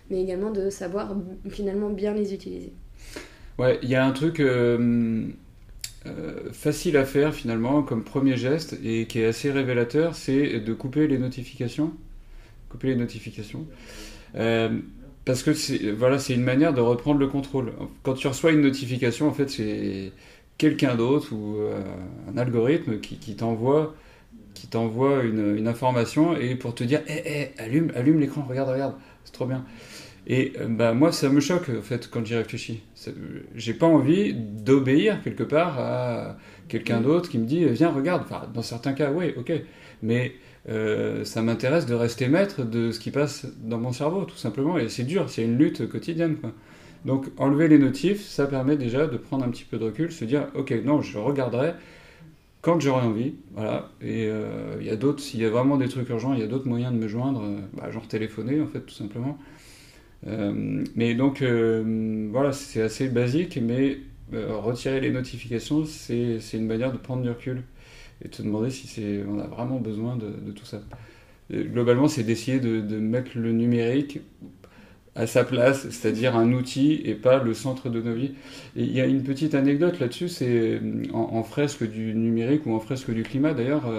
[0.10, 1.15] mais également de savoir
[1.49, 2.73] finalement bien les utiliser.
[3.58, 5.27] Ouais, il y a un truc euh,
[6.07, 10.73] euh, facile à faire finalement comme premier geste et qui est assez révélateur, c'est de
[10.73, 11.93] couper les notifications.
[12.69, 13.67] Couper les notifications.
[14.35, 14.79] Euh,
[15.25, 17.73] parce que c'est voilà, c'est une manière de reprendre le contrôle.
[18.01, 20.11] Quand tu reçois une notification, en fait, c'est
[20.57, 21.79] quelqu'un d'autre ou euh,
[22.33, 23.95] un algorithme qui, t'envoie
[24.53, 28.95] qui t'envoie une, information et pour te dire hé hé allume allume l'écran regarde regarde
[29.23, 29.65] c'est trop bien
[30.27, 32.83] et bah moi ça me choque en fait quand j'y réfléchis
[33.55, 36.37] j'ai pas envie d'obéir quelque part à
[36.67, 37.03] quelqu'un Mm.
[37.03, 39.51] d'autre qui me dit viens regarde enfin dans certains cas oui ok
[40.03, 40.33] mais
[40.69, 44.77] euh, ça m'intéresse de rester maître de ce qui passe dans mon cerveau tout simplement
[44.77, 46.51] et c'est dur c'est une lutte quotidienne quoi
[47.05, 50.25] donc enlever les notifs ça permet déjà de prendre un petit peu de recul se
[50.25, 51.73] dire ok non je regarderai
[52.61, 53.89] quand j'aurai envie, voilà.
[54.01, 56.43] Et euh, il y a d'autres, s'il y a vraiment des trucs urgents, il y
[56.43, 59.37] a d'autres moyens de me joindre, euh, bah, genre téléphoner en fait, tout simplement.
[60.27, 63.97] Euh, mais donc euh, voilà, c'est assez basique, mais
[64.34, 67.63] euh, retirer les notifications, c'est une manière de prendre du recul
[68.23, 70.81] et de se demander si on a vraiment besoin de, tout ça.
[71.51, 74.21] Globalement, c'est d'essayer de, mettre le numérique
[75.15, 78.36] à sa place, c'est-à-dire un outil et pas le centre de nos vies.
[78.77, 80.79] Il y a une petite anecdote là-dessus, c'est
[81.12, 83.91] en, fresque du numérique ou en fresque du climat d'ailleurs,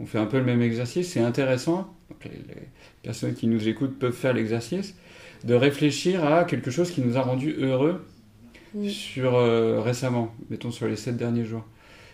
[0.00, 2.62] on fait un peu le même exercice, c'est intéressant, donc les
[3.02, 4.96] personnes qui nous écoutent peuvent faire l'exercice,
[5.44, 8.00] de réfléchir à quelque chose qui nous a rendu heureux
[8.74, 8.88] Mm.
[8.88, 11.64] sur, euh, récemment, mettons sur les sept derniers jours.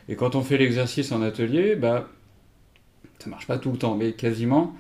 [0.08, 2.08] Et quand on fait l'exercice en atelier, bah,
[3.18, 4.74] ça marche pas tout le temps, mais quasiment,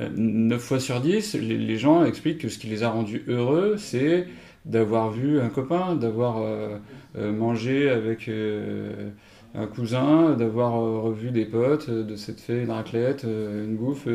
[0.00, 3.24] euh, 9 fois sur 10, les, les gens expliquent que ce qui les a rendus
[3.28, 4.26] heureux, c'est
[4.64, 6.78] d'avoir vu un copain, d'avoir euh,
[7.16, 8.30] euh, mangé avec
[9.54, 14.08] un cousin, d'avoir revu des potes, de s'être fait une raclette, une bouffe,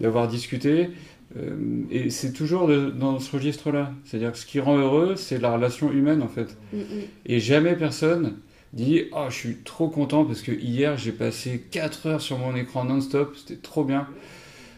[0.00, 0.90] d'avoir discuté.
[1.36, 3.92] Euh, et c'est toujours de- dans ce registre-là.
[4.04, 6.56] C'est-à-dire que ce qui rend heureux, c'est la relation humaine en fait.
[6.72, 6.82] Mm, mm.
[7.26, 8.38] Et jamais personne
[8.72, 12.54] dit Oh, je suis trop content parce que hier j'ai passé 4 heures sur mon
[12.56, 14.06] écran non-stop, c'était trop bien.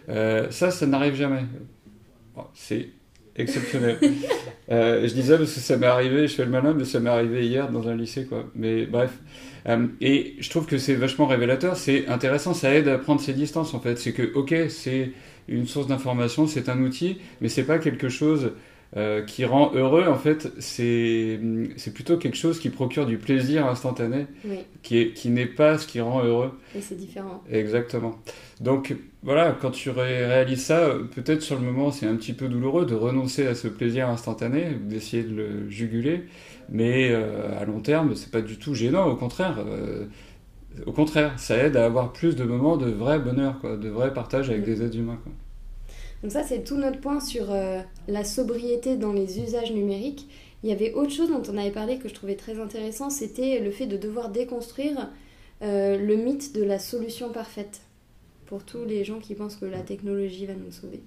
[0.08, 1.44] Euh, ça, ça n'arrive jamais.
[2.36, 2.90] Bon, c'est
[3.36, 3.98] exceptionnel.
[4.70, 6.98] Euh, je dis ça parce que ça m'est arrivé, je fais le malin, mais ça
[6.98, 8.46] m'est arrivé hier dans un lycée, quoi.
[8.54, 9.18] Mais bref.
[9.68, 13.34] Euh, et je trouve que c'est vachement révélateur, c'est intéressant, ça aide à prendre ses
[13.34, 13.96] distances en fait.
[13.98, 15.10] C'est que, ok, c'est
[15.48, 18.52] une source d'information, c'est un outil, mais c'est pas quelque chose
[18.96, 21.40] euh, qui rend heureux, en fait, c'est
[21.76, 25.78] c'est plutôt quelque chose qui procure du plaisir instantané, Oui, qui est- qui n'est pas
[25.78, 26.52] ce qui rend heureux.
[26.76, 27.42] et c'est différent.
[27.50, 28.14] Exactement.
[28.60, 32.34] Donc voilà, quand tu ré- réalises ça, euh, peut-être sur le moment c'est un petit
[32.34, 36.22] peu douloureux de renoncer à ce plaisir instantané, d'essayer de le juguler,
[36.68, 39.56] mais euh, à long terme c'est pas du tout gênant, au contraire.
[39.66, 40.04] euh,
[40.86, 44.12] au contraire, ça aide à avoir plus de moments de vrai bonheur, quoi, de vrai
[44.12, 45.18] partage avec des êtres humains.
[45.22, 45.32] Quoi.
[46.22, 50.26] Donc ça, c'est tout notre point sur euh, la sobriété dans les usages numériques.
[50.62, 53.60] Il y avait autre chose dont on avait parlé que je trouvais très intéressant, c'était
[53.60, 55.10] le fait de devoir déconstruire
[55.62, 57.82] euh, le mythe de la solution parfaite
[58.46, 61.00] pour tous les gens qui pensent que la technologie va nous sauver.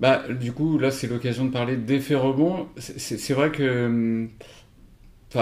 [0.00, 2.68] Bah, du coup, là, c'est l'occasion de parler d'effet rebond.
[2.78, 4.30] C'est- C'est c'est vrai que hum,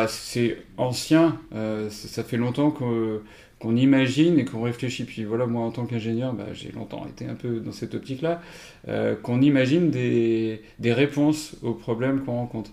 [0.09, 5.05] c'est ancien, euh, ça fait longtemps qu'on imagine et qu'on réfléchit.
[5.05, 8.42] Puis voilà, moi, en tant qu'ingénieur, bah, j'ai longtemps été un peu dans cette optique-là,
[8.88, 12.70] euh, qu'on imagine des, réponses aux problèmes qu'on rencontre.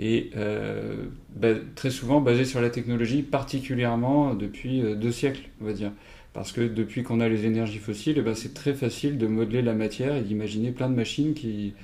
[0.00, 5.72] Et euh, bah, très souvent basé sur la technologie, particulièrement depuis deux siècles, on va
[5.72, 5.92] dire.
[6.34, 9.62] Parce que depuis qu'on a les énergies fossiles, eh ben, c'est très facile de modeler
[9.62, 11.74] la matière et d'imaginer plein de machines qui,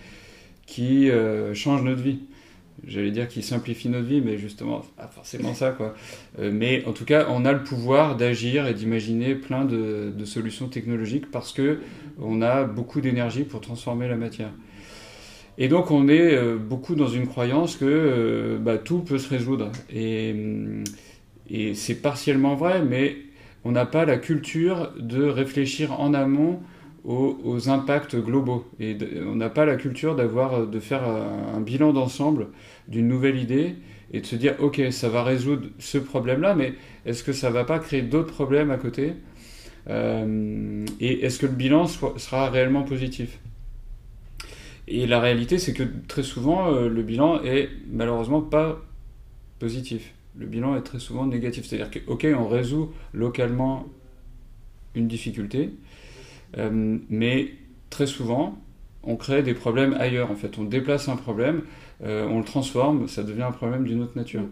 [1.54, 2.18] changent notre vie.
[2.86, 5.70] J'allais dire qui simplifient notre vie, mais justement, pas forcément ça.
[5.70, 5.94] Quoi.
[6.38, 10.68] Euh, mais en tout cas, on a le pouvoir d'agir et d'imaginer plein de, solutions
[10.68, 11.78] technologiques parce que
[12.20, 14.50] on a beaucoup d'énergie pour transformer la matière.
[15.56, 19.28] Et donc, on est euh, beaucoup dans une croyance que euh, bah, tout peut se
[19.28, 19.70] résoudre.
[19.94, 20.82] Hum,
[21.48, 23.16] et c'est partiellement vrai, mais
[23.64, 26.60] on n'a pas la culture de réfléchir en amont
[27.04, 28.66] aux, impacts globaux.
[28.80, 32.48] Et on n'a pas la culture d'avoir, de faire un, un bilan d'ensemble
[32.88, 33.76] d'une nouvelle idée
[34.12, 36.74] et de se dire, ok, ça va résoudre ce problème-là, mais
[37.06, 39.14] est-ce que ça va pas créer d'autres problèmes à côté
[39.88, 43.38] Euh, Et est-ce que le bilan sera réellement positif?
[44.86, 48.82] Et la réalité, c'est que très souvent, euh, le bilan est malheureusement pas
[49.58, 50.12] positif.
[50.36, 51.64] le bilan est très souvent négatif.
[51.64, 53.86] C'est-à-dire que, ok, on résout localement
[54.94, 55.70] une difficulté,
[56.58, 57.52] euh, mais
[57.90, 58.58] très souvent,
[59.02, 60.30] on crée des problèmes ailleurs.
[60.30, 61.62] En fait, on déplace un problème,
[62.02, 64.42] euh, on le transforme, ça devient un problème d'une autre nature.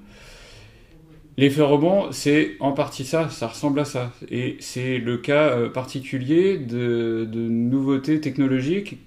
[1.39, 4.13] L'effet rebond, c'est en partie ça, ça ressemble à ça.
[4.31, 8.99] Et c'est le cas euh, particulier de, nouveautés technologiques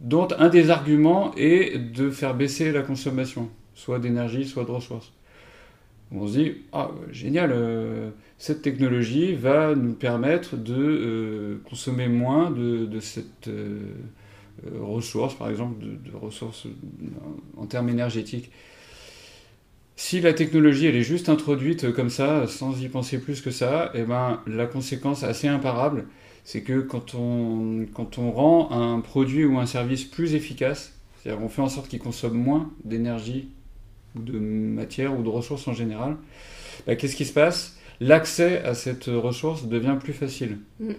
[0.00, 5.12] dont un des arguments est de faire baisser la consommation, soit d'énergie, soit de ressources.
[6.10, 7.54] On se dit, ah, génial,
[8.40, 13.48] cette technologie va nous permettre de euh, consommer moins de, cette
[14.80, 16.66] ressource, par exemple, de, ressources
[17.56, 18.50] en termes énergétiques.
[19.94, 23.90] Si la technologie elle est juste introduite comme ça, sans y penser plus que ça,
[23.94, 26.06] eh ben, la conséquence assez imparable,
[26.44, 31.42] c'est que quand on, quand on rend un produit ou un service plus efficace, c'est-à-dire
[31.44, 33.50] on fait en sorte qu'il consomme moins d'énergie,
[34.16, 36.16] ou de matière ou de ressources en général,
[36.86, 37.78] bah, qu'est-ce qui se passe?
[38.00, 40.58] L'accès à cette ressource devient plus facile.
[40.80, 40.92] Mm.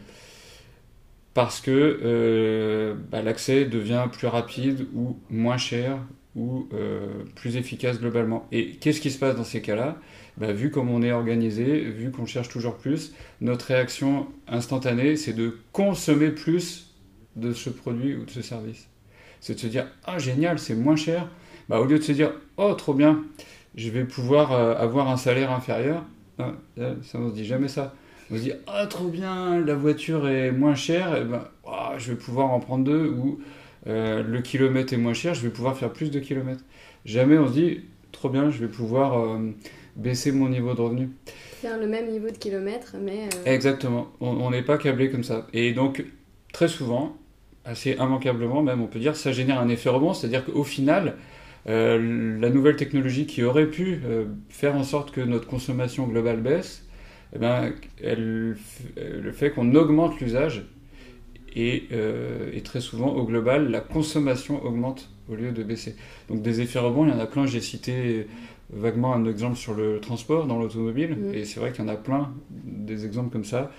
[1.34, 5.98] Parce que euh, bah, l'accès devient plus rapide ou moins cher
[6.36, 8.48] ou euh, plus efficace globalement.
[8.52, 9.98] Et qu'est-ce qui se passe dans ces cas-là?
[10.38, 15.34] Bah, Vu comme on est organisé, vu qu'on cherche toujours plus, notre réaction instantanée, c'est
[15.34, 16.94] de consommer plus
[17.36, 18.88] de ce produit ou de ce service.
[19.40, 21.28] C'est de se dire Ah, génial, c'est moins cher.
[21.70, 23.24] Bah, au lieu de se dire Oh, trop bien,
[23.76, 26.04] je vais pouvoir euh, avoir un salaire inférieur,
[26.39, 26.54] ah,
[27.04, 27.94] ça, on se dit jamais ça.
[28.32, 32.12] On se dit Ah, trop bien, la voiture est moins chère, et ben, oh, je
[32.12, 33.39] vais pouvoir en prendre deux, ou
[33.88, 36.63] euh, le kilomètre est moins cher, je vais pouvoir faire plus de kilomètres.
[37.06, 39.52] Jamais on se dit, trop bien, je vais pouvoir euh,
[39.96, 41.10] baisser mon niveau de revenu.
[41.62, 43.26] Faire le même niveau de kilomètres, mais...
[43.26, 45.48] Euh, Exactement, on n'est pas câblé comme ça.
[45.54, 46.04] Et donc,
[46.54, 47.17] très souvent,
[47.65, 51.17] assez immanquablement même, on peut dire, ça génère un effet rebond, c'est-à-dire qu'au final,
[51.65, 54.00] la nouvelle technologie qui aurait pu
[54.50, 56.88] faire en sorte que notre consommation globale baisse,
[57.34, 58.56] eh ben, elle,
[58.97, 60.65] le fait qu'on augmente l'usage
[61.58, 65.95] euh, et, très souvent, au global, la consommation augmente au lieu de baisser.
[66.30, 67.45] Donc des effets rebonds, il y en a plein.
[67.45, 68.28] J'ai cité
[68.71, 71.34] vaguement un exemple sur le transport dans l'automobile, mm.
[71.34, 73.71] et c'est vrai qu'il y en a plein des exemples comme ça.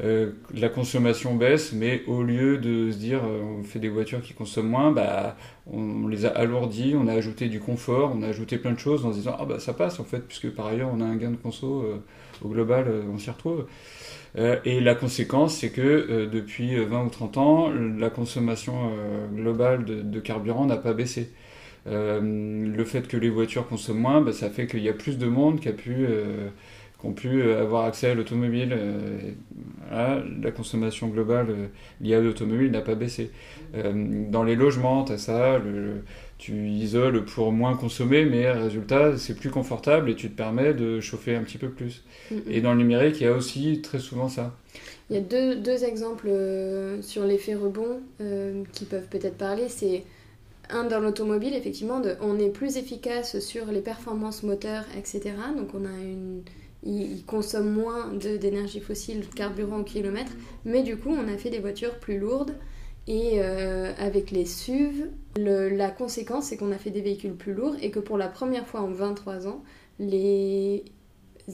[0.00, 4.22] Euh, la consommation baisse, mais au lieu de se dire euh, on fait des voitures
[4.22, 8.28] qui consomment moins, bah, on, les a alourdies, on a ajouté du confort, on a
[8.28, 10.66] ajouté plein de choses en se disant ah bah ça passe en fait, puisque par
[10.66, 11.84] ailleurs on a un gain de conso,
[12.42, 13.66] au global on s'y retrouve.
[14.36, 19.26] Euh, et la conséquence, c'est que euh, depuis 20 ou 30 ans, la consommation euh,
[19.28, 21.30] globale de, carburant n'a pas baissé.
[21.86, 25.26] le fait que les voitures consomment moins, bah, ça fait qu'il y a plus de
[25.26, 26.06] monde qui a pu
[27.04, 28.76] ont pu avoir accès à l'automobile.
[29.90, 33.30] la consommation globale liée à l'automobile n'a pas baissé.
[33.72, 36.02] dans les logements, tu as ça, le,
[36.38, 41.00] tu isoles pour moins consommer, mais résultat, c'est plus confortable et tu te permets de
[41.00, 42.04] chauffer un petit peu plus.
[42.48, 44.54] Et dans le numérique, il y a aussi très souvent ça.
[45.10, 49.68] Il y a deux, deux exemples euh, sur l'effet rebond euh, qui peuvent peut-être parler.
[49.68, 50.04] C'est
[50.70, 55.32] un dans l'automobile, effectivement, de, on est plus efficace sur les performances moteurs, etc.
[55.56, 56.42] Donc on a une,
[56.84, 60.32] il, consomme moins d'énergie fossile, de carburant au kilomètre,
[60.64, 62.54] mais du coup on a fait des voitures plus lourdes
[63.08, 65.06] et euh, avec les SUV,
[65.38, 68.66] la conséquence, c'est qu'on a fait des véhicules plus lourds et que pour la première
[68.66, 69.64] fois en 23 ans,
[69.98, 70.84] les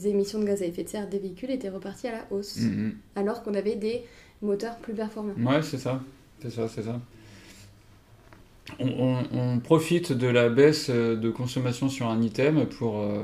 [0.04, 2.90] émissions de gaz à effet de serre des véhicules étaient reparties à la hausse, mm-hmm.
[3.14, 4.02] alors qu'on avait des
[4.42, 5.34] moteurs plus performants.
[5.48, 6.02] Ouais, c'est ça.
[6.42, 7.00] C'est ça, c'est ça.
[8.80, 13.22] On, profite de la baisse de consommation sur un item pour euh,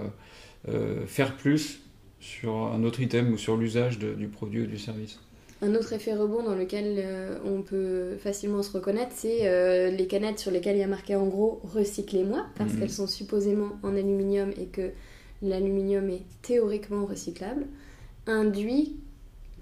[0.69, 1.81] euh, faire plus
[2.21, 5.19] sur un autre item ou sur l'usage du produit ou du service.
[5.63, 10.07] Un autre effet rebond dans lequel euh, on peut facilement se reconnaître, c'est euh, les
[10.07, 12.81] canettes sur lesquelles il y a marqué en gros recyclez-moi, parce mhm.
[12.81, 14.91] qu'elles sont supposément en aluminium et que
[15.43, 17.67] l'aluminium est théoriquement recyclable,
[18.27, 18.97] induit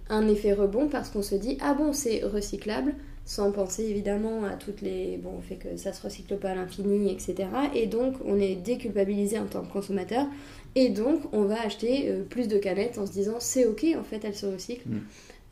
[0.08, 2.94] un effet rebond parce qu'on se dit ah bon c'est recyclable,
[3.28, 5.18] sans penser évidemment à toutes les.
[5.18, 7.46] Bon, au fait que ça se recycle pas à l'infini, etc.
[7.74, 10.26] Et donc, on est déculpabilisé en tant que consommateur.
[10.74, 14.02] Et donc, on va acheter euh, plus de canettes en se disant c'est ok, en
[14.02, 14.88] fait, elles se recyclent.
[14.88, 15.00] Mhm.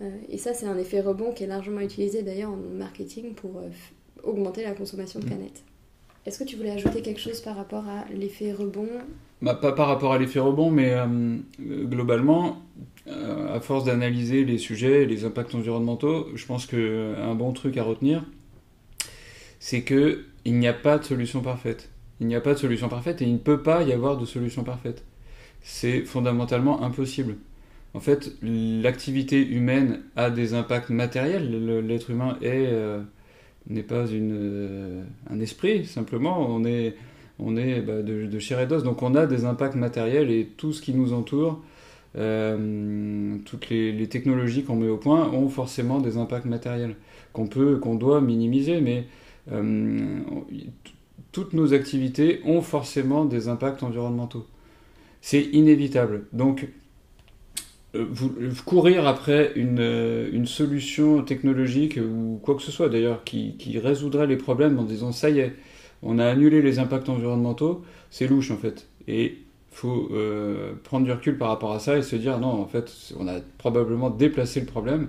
[0.01, 3.59] Euh, et ça, c'est un effet rebond qui est largement utilisé d'ailleurs en marketing pour
[3.59, 3.69] euh,
[4.23, 5.29] augmenter la consommation de mm.
[5.29, 5.63] canettes.
[6.25, 8.89] Est-ce que tu voulais ajouter quelque chose par rapport à l'effet rebond
[9.43, 12.63] bah, Pas par rapport à l'effet rebond, mais euh, globalement,
[13.07, 18.25] à force d'analyser les sujets, les impacts environnementaux, je pense qu'un bon truc à retenir,
[19.61, 21.91] c'est qu'il n'y a pas de solution parfaite.
[22.21, 24.25] Il n'y a pas de solution parfaite et il ne peut pas y avoir de
[24.25, 25.05] solution parfaite.
[25.63, 27.37] C'est fondamentalement impossible.
[27.95, 31.51] En fait, l'activité humaine a des impacts matériels.
[31.87, 33.01] L'être humain est euh,
[33.69, 36.47] n'est pas euh, un esprit, simplement.
[36.49, 36.95] On est
[37.39, 38.83] on est bah, de, de chair et d'os.
[38.83, 41.63] Donc on a des impacts matériels et tout ce qui nous entoure,
[42.17, 46.97] euh, toutes les, technologies qu'on met au point ont forcément des impacts matériels
[47.33, 49.05] qu'on peut, qu'on doit minimiser, mais
[49.53, 50.21] euh,
[51.33, 54.47] toutes nos activités ont forcément des impacts environnementaux.
[55.21, 56.25] C'est inévitable.
[56.33, 56.69] Donc
[57.95, 58.07] euh,
[58.65, 64.37] courir après une, solution technologique ou quoi que ce soit d'ailleurs qui, qui résoudrait les
[64.37, 65.55] problèmes en disant ça y est,
[66.03, 68.87] on a annulé les impacts environnementaux, c'est louche en fait.
[69.09, 69.39] Et
[69.71, 72.91] faut euh, prendre du recul par rapport à ça et se dire non, en fait,
[73.19, 75.09] on a probablement déplacé le problème.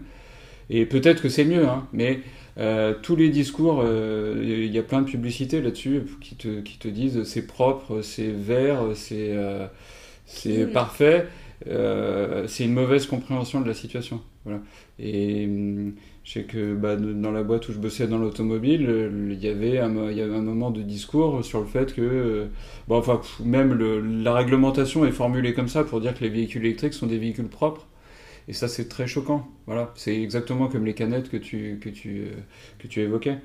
[0.70, 2.20] Et peut-être que c'est mieux, hein, mais
[2.58, 6.78] euh, tous les discours, euh, il y a plein de publicités là-dessus qui te, qui
[6.78, 9.34] te disent c'est propre, c'est vert, c'est
[10.26, 11.28] c'est parfait.
[12.48, 14.22] C'est une mauvaise compréhension de la situation.
[15.00, 15.94] Et hum,
[16.24, 19.48] je sais que bah, dans la boîte où je bossais dans l'automobile, euh, il y
[19.48, 22.48] avait un, moment de discours sur le fait que, euh,
[22.90, 23.74] enfin, même
[24.24, 27.48] la réglementation est formulée comme ça pour dire que les véhicules électriques sont des véhicules
[27.48, 27.88] propres.
[28.50, 29.48] Et ça, c'est très choquant.
[29.68, 32.32] Voilà, c'est exactement comme les canettes que tu, euh,
[32.80, 33.38] que tu évoquais.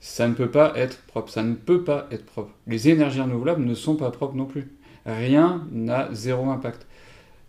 [0.00, 1.30] Ça ne peut pas être propre.
[1.30, 2.50] Ça ne peut pas être propre.
[2.66, 4.68] Les énergies renouvelables ne sont pas propres non plus.
[5.06, 6.86] Rien n'a zéro impact.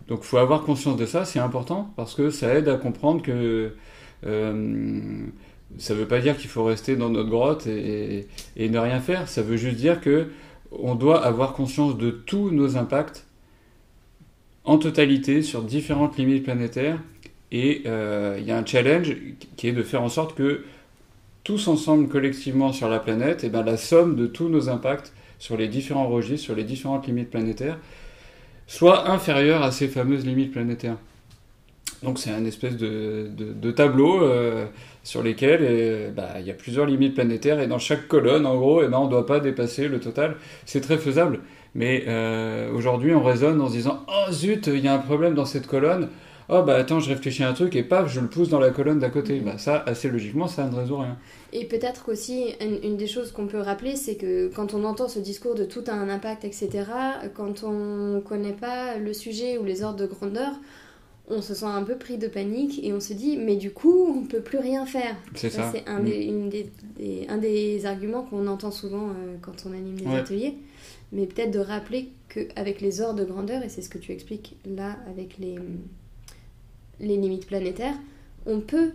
[0.10, 1.24] Donc, il faut avoir conscience de ça.
[1.24, 3.74] C'est important parce que ça aide à comprendre que
[4.26, 5.26] euh,
[5.78, 9.30] ça ne veut pas dire qu'il faut rester dans notre grotte et, ne rien faire.
[9.30, 10.30] Ça veut juste dire que
[10.72, 13.26] on doit avoir conscience de tous nos impacts
[14.66, 17.00] en totalité sur différentes limites planétaires.
[17.52, 19.16] Et euh, il y a un challenge
[19.58, 20.64] qui est de faire en sorte que
[21.44, 25.56] tous ensemble, collectivement sur la planète, eh ben, la somme de tous nos impacts sur
[25.56, 27.78] les différents registres, sur les différentes limites planétaires,
[28.70, 30.98] soit inférieure à ces fameuses limites planétaires.
[32.04, 34.68] Donc c'est un espèce de, de, tableau euh,
[35.04, 38.56] sur lesquels euh, bah, il y a plusieurs limites planétaires et dans chaque colonne, en
[38.56, 40.38] gros, eh ben, on ne doit pas dépasser le total.
[40.66, 41.40] C'est très faisable.
[41.74, 45.34] Mais euh, aujourd'hui, on raisonne en se disant Oh zut, il y a un problème
[45.34, 46.10] dans cette colonne.
[46.52, 48.72] Oh bah attends, je réfléchis à un truc et paf, je le pousse dans la
[48.72, 49.40] colonne d'à côté.
[49.40, 51.16] Bah, ça, assez logiquement, ça ne résout rien.
[51.54, 55.08] Et peut-être qu'aussi, une, une, des choses qu'on peut rappeler, c'est que quand on entend
[55.08, 56.70] ce discours de tout a un impact, etc.,
[57.36, 60.52] quand on ne connaît pas le sujet ou les ordres de grandeur,
[61.28, 64.16] on se sent un peu pris de panique et on se dit mais du coup
[64.18, 65.16] on peut plus rien faire.
[65.36, 65.72] C'est ça.
[65.72, 66.50] C'est un, mm.
[66.50, 70.56] des, un des arguments qu'on entend souvent euh, quand on anime des ateliers.
[71.12, 74.58] Mais peut-être de rappeler qu'avec les ordres de grandeur, et c'est ce que tu expliques
[74.66, 75.58] là avec les,
[77.00, 77.96] les limites planétaires,
[78.46, 78.92] on peut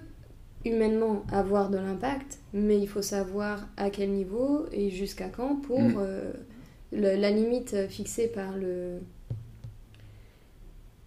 [0.64, 5.80] humainement avoir de l'impact, mais il faut savoir à quel niveau et jusqu'à quand pour
[5.80, 5.94] mm.
[5.98, 6.32] euh,
[6.92, 9.00] la limite fixée par le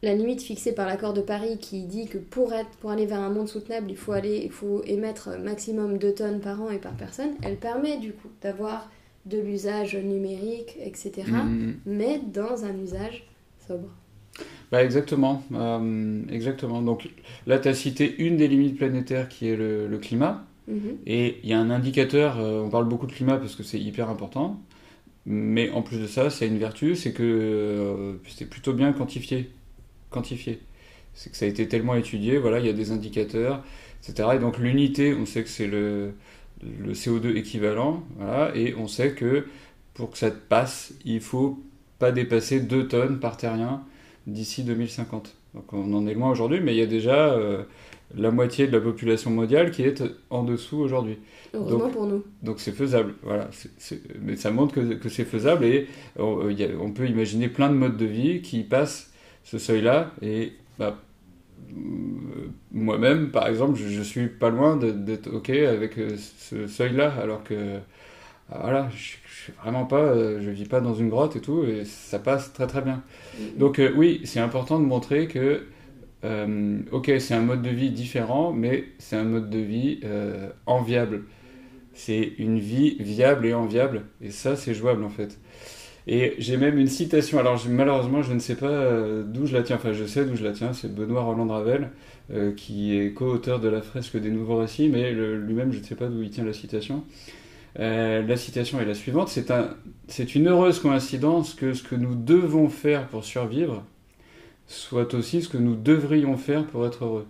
[0.04, 3.20] la limite fixée par l'accord de Paris qui dit que pour, être, pour aller vers
[3.20, 6.78] un monde soutenable, il faut, aller, il faut émettre maximum 2 tonnes par an et
[6.78, 8.92] par personne, elle permet du coup d'avoir
[9.26, 11.76] de l'usage numérique, etc., mm, mm.
[11.88, 13.28] mais dans un usage
[13.68, 13.90] sobre.
[14.72, 16.82] Bah exactement, euh, exactement.
[16.82, 17.10] Donc
[17.46, 20.46] là, tu as cité une des limites planétaires qui est le, climat.
[20.70, 20.96] Mm-hmm.
[21.06, 23.80] Et il y a un indicateur, euh, on parle beaucoup de climat parce que c'est
[23.80, 24.60] hyper important,
[25.26, 29.50] mais en plus de ça, c'est une vertu, c'est que euh, c'est plutôt bien quantifié
[30.10, 30.60] quantifié.
[31.14, 33.64] C'est que ça a été tellement étudié, voilà, il y a des indicateurs,
[34.02, 34.30] etc.
[34.36, 36.14] Et donc l'unité, on sait que c'est le,
[36.64, 39.48] le, CO2 équivalent, voilà, et on sait que
[39.94, 41.60] pour que ça passe, il faut
[42.00, 43.84] pas dépasser 2 tonnes par terrien
[44.28, 45.34] d'ici 2050.
[45.56, 47.64] Donc on en est loin aujourd'hui, mais il y a déjà euh,
[48.16, 51.18] la moitié de la population mondiale qui est en dessous aujourd'hui.
[51.54, 52.24] Heureusement pour nous.
[52.44, 53.50] Donc c'est faisable, voilà.
[54.22, 55.88] mais ça montre que, que c'est faisable et
[56.20, 59.12] on, euh, on, peut imaginer plein de modes de vie qui passent
[59.44, 60.12] ce seuil-là.
[60.22, 61.00] Et bah,
[61.72, 67.78] euh, moi-même, par exemple, je, suis pas loin d'être OK avec ce seuil-là, alors que
[68.52, 71.42] ah, voilà, je, je suis vraiment pas, euh, je vis pas dans une grotte et
[71.42, 73.02] tout, et ça passe très très bien.
[73.02, 73.58] Mm-hmm.
[73.58, 75.64] Donc oui, c'est important de montrer que,
[76.92, 80.02] ok, c'est un mode de vie différent, mais c'est un mode de vie
[80.66, 81.24] enviable.
[81.94, 85.40] C'est une vie viable et enviable, et ça c'est jouable en fait.
[86.10, 89.62] Et j'ai même une citation, alors malheureusement je ne sais pas euh, d'où je la
[89.62, 91.90] tiens, enfin je sais d'où je la tiens, c'est Benoît Roland Ravel,
[92.32, 95.96] euh, qui est co-auteur de la fresque des nouveaux récits, mais lui-même je ne sais
[95.96, 97.04] pas d'où il tient la citation.
[97.80, 99.76] Euh, la citation est la suivante, c'est un,
[100.36, 103.84] une heureuse coïncidence que ce que nous devons faire pour survivre
[104.66, 107.28] soit aussi ce que nous devrions faire pour être heureux.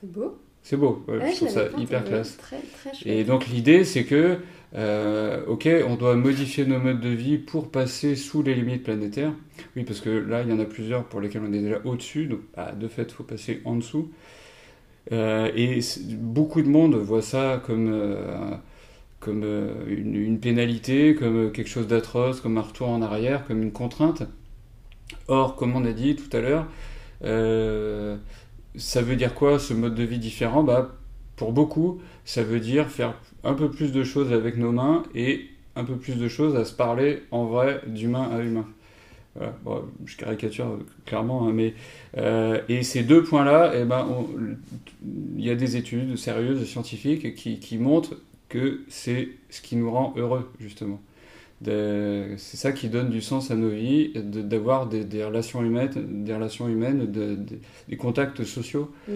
[0.00, 0.38] C'est beau.
[0.62, 2.36] C'est beau, je trouve ça hyper classe.
[2.36, 4.38] Très, très Et donc l'idée c'est que
[4.74, 9.32] euh, ok, on doit modifier nos modes de vie pour passer sous les limites planétaires.
[9.76, 12.26] Oui, parce que là, il y en a plusieurs pour lesquels on est déjà au-dessus,
[12.26, 14.10] donc bah, de fait, il faut passer en dessous.
[15.12, 15.80] Euh, et
[16.16, 18.50] beaucoup de monde voit ça comme, euh,
[19.20, 19.44] comme
[19.88, 24.22] une, pénalité, comme quelque chose d'atroce, comme un retour en arrière, comme une contrainte.
[25.26, 26.66] Or, comme on a dit tout à l'heure,
[28.76, 30.62] ça veut dire quoi ce mode de vie différent?
[30.62, 30.94] Bah,
[31.36, 33.14] Pour beaucoup, ça veut dire faire
[33.44, 35.46] un peu plus de choses avec nos mains et
[35.76, 38.66] un peu plus de choses à se parler en vrai d'humain à humain.
[40.04, 41.74] Je caricature clairement, hein, mais
[42.16, 44.06] euh, et ces deux points-là, eh ben,
[45.36, 48.16] il y a des études sérieuses scientifiques qui montrent
[48.48, 51.00] que c'est ce qui nous rend heureux justement
[51.64, 55.90] c'est ça qui donne du sens à nos vies, d'avoir des, relations humaines,
[56.24, 57.10] des relations humaines,
[57.88, 58.90] des contacts sociaux.
[59.10, 59.14] Mm-hmm.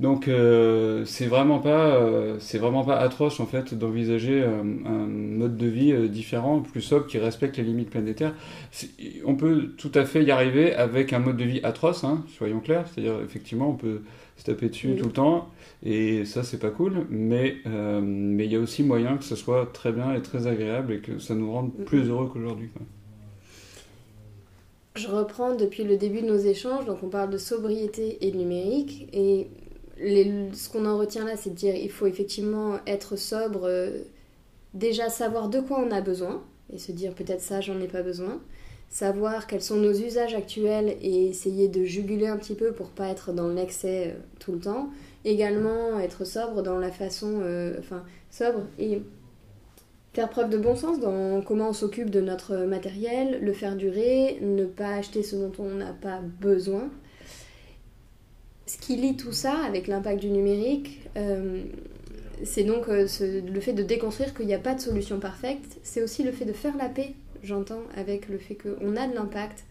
[0.00, 5.06] Donc euh, c'est vraiment pas, euh, c'est vraiment pas atroce en fait d'envisager euh, un
[5.06, 8.34] mode de vie différent, plus sobre, qui respecte les limites planétaires.
[9.24, 12.60] On peut tout à fait y arriver avec un mode de vie atroce, hein, soyons
[12.60, 12.86] clairs.
[12.92, 14.02] C'est-à-dire effectivement on peut
[14.36, 15.48] se taper dessus tout le temps.
[15.84, 17.06] Et ça, c'est pas cool.
[17.10, 20.46] Mais euh, mais il y a aussi moyen que ce soit très bien et très
[20.46, 22.70] agréable et que ça nous rende plus heureux qu'aujourd'hui.
[24.96, 26.86] Je reprends depuis le début de nos échanges.
[26.86, 29.08] Donc, on parle de sobriété et numérique.
[29.12, 29.48] Et
[29.98, 34.04] ce qu'on en retient là, c'est de dire il faut effectivement être sobre, euh,
[34.72, 38.02] déjà savoir de quoi on a besoin et se dire peut-être ça, j'en ai pas
[38.02, 38.40] besoin
[38.94, 43.08] savoir quels sont nos usages actuels et essayer de juguler un petit peu pour pas
[43.08, 44.90] être dans l'excès euh, tout le temps.
[45.24, 49.02] Également être sobre dans la façon, euh, enfin sobre et
[50.12, 54.38] faire preuve de bon sens dans comment on s'occupe de notre matériel, le faire durer,
[54.42, 56.90] ne pas acheter ce dont on n'a pas besoin.
[58.66, 61.62] Ce qui lie tout ça avec l'impact du numérique, euh,
[62.44, 66.22] c'est donc le fait de déconstruire qu'il n'y a pas de solution parfaite, c'est aussi
[66.22, 67.14] le fait de faire la paix
[67.44, 69.64] j'entends avec le fait qu'on a de l'impact.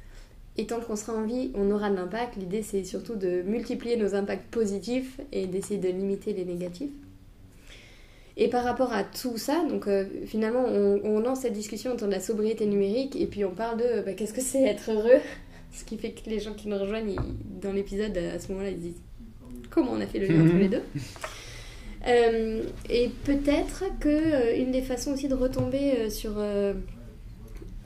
[0.58, 2.36] Et tant qu'on sera en vie, on aura de l'impact.
[2.36, 6.92] L'idée, c'est surtout de multiplier nos impacts positifs et d'essayer de limiter les négatifs.
[8.38, 12.14] Et par rapport à tout ça, donc euh, finalement, on, lance cette discussion autour de
[12.14, 15.22] la sobriété numérique et puis on parle de bah, qu'est-ce que c'est être heureux?
[15.72, 17.16] Ce qui fait que les gens qui nous rejoignent
[17.62, 19.02] dans l'épisode, à ce moment-là, ils disent
[19.72, 20.84] comment on a fait le lien entre les deux?
[22.06, 26.34] Euh, et peut-être que euh, une des façons aussi de retomber sur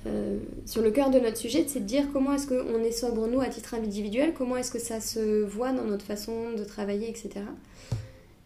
[0.08, 3.28] euh, sur le cœur de notre sujet, c'est de dire comment est-ce qu'on est sobre
[3.28, 7.10] nous à titre individuel, comment est-ce que ça se voit dans notre façon de travailler,
[7.10, 7.30] etc.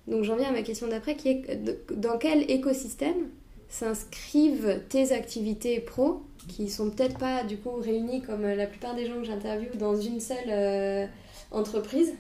[0.08, 1.60] Donc j'en viens à ma question d'après qui est
[1.96, 3.30] dans quel écosystème
[3.70, 9.06] s'inscrivent tes activités pro qui sont peut-être pas du coup réunies comme la plupart des
[9.06, 11.06] gens que j'interviewe dans une seule euh,
[11.52, 12.14] entreprise.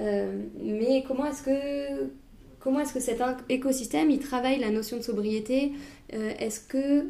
[0.00, 2.10] Euh, mais comment est-ce que
[2.60, 5.72] comment est-ce que cet écosystème il travaille la notion de sobriété
[6.10, 7.06] Est-ce que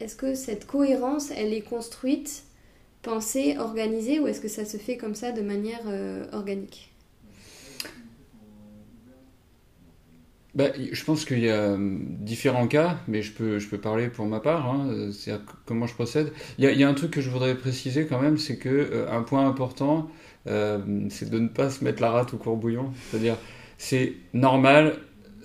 [0.00, 2.44] est-ce que cette cohérence, elle est construite,
[3.02, 6.90] pensée, organisée, ou est-ce que ça se fait comme ça de manière euh, organique?
[10.54, 14.08] Bah, je pense qu'il y a euh, différents cas, mais je peux, je peux parler
[14.08, 15.32] pour ma part, hein, c'est
[15.66, 16.32] comment je procède.
[16.58, 19.22] Il y, a, un truc que je voudrais préciser quand même, c'est que euh, un
[19.22, 20.08] point important,
[20.46, 22.92] c'est de ne pas se mettre la rate au courbouillon.
[23.10, 23.36] C'est-à-dire,
[23.78, 24.98] c'est normal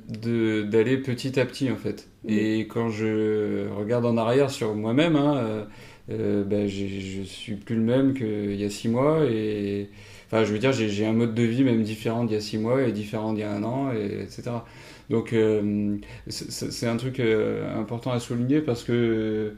[0.10, 2.08] d'aller petit à petit en fait.
[2.24, 2.30] Mm.
[2.30, 5.66] Et quand je regarde en arrière sur moi-même, hein, euh,
[6.10, 9.26] euh ben, je suis plus le même qu'il y a six mois.
[9.26, 9.90] Et,
[10.28, 12.58] enfin, je veux dire, j'ai un mode de vie même différent d'il y a six
[12.58, 14.52] mois et différent d'il y a un an, et, etc.
[15.10, 15.98] Donc, euh,
[16.28, 19.54] c'est un truc euh, important à souligner parce que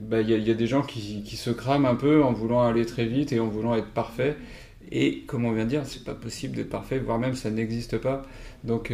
[0.00, 2.62] ben, il y, y, a des gens qui, qui, se crament un peu en voulant
[2.62, 4.36] aller très vite et en voulant être parfait.
[4.92, 7.98] Et comme on vient de dire, c'est pas possible d'être parfait, voire même ça n'existe
[7.98, 8.22] pas.
[8.66, 8.92] Donc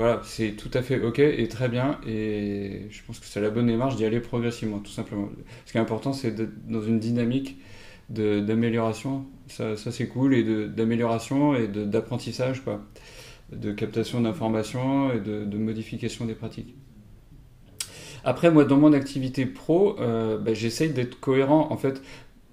[0.00, 1.98] voilà, c'est tout à fait ok et très bien.
[2.06, 5.28] Et je pense que c'est la bonne démarche d'y aller progressivement, tout simplement.
[5.66, 6.34] Ce qui est important, c'est
[6.68, 7.58] dans une dynamique
[8.08, 9.26] d'amélioration.
[9.48, 12.80] Ça, ça c'est cool, et d'amélioration et d'apprentissage, quoi.
[13.52, 16.74] De captation d'informations et de, modification des pratiques.
[18.24, 21.68] Après, moi, dans mon activité pro, euh, bah, j'essaye d'être cohérent.
[21.70, 22.00] En fait,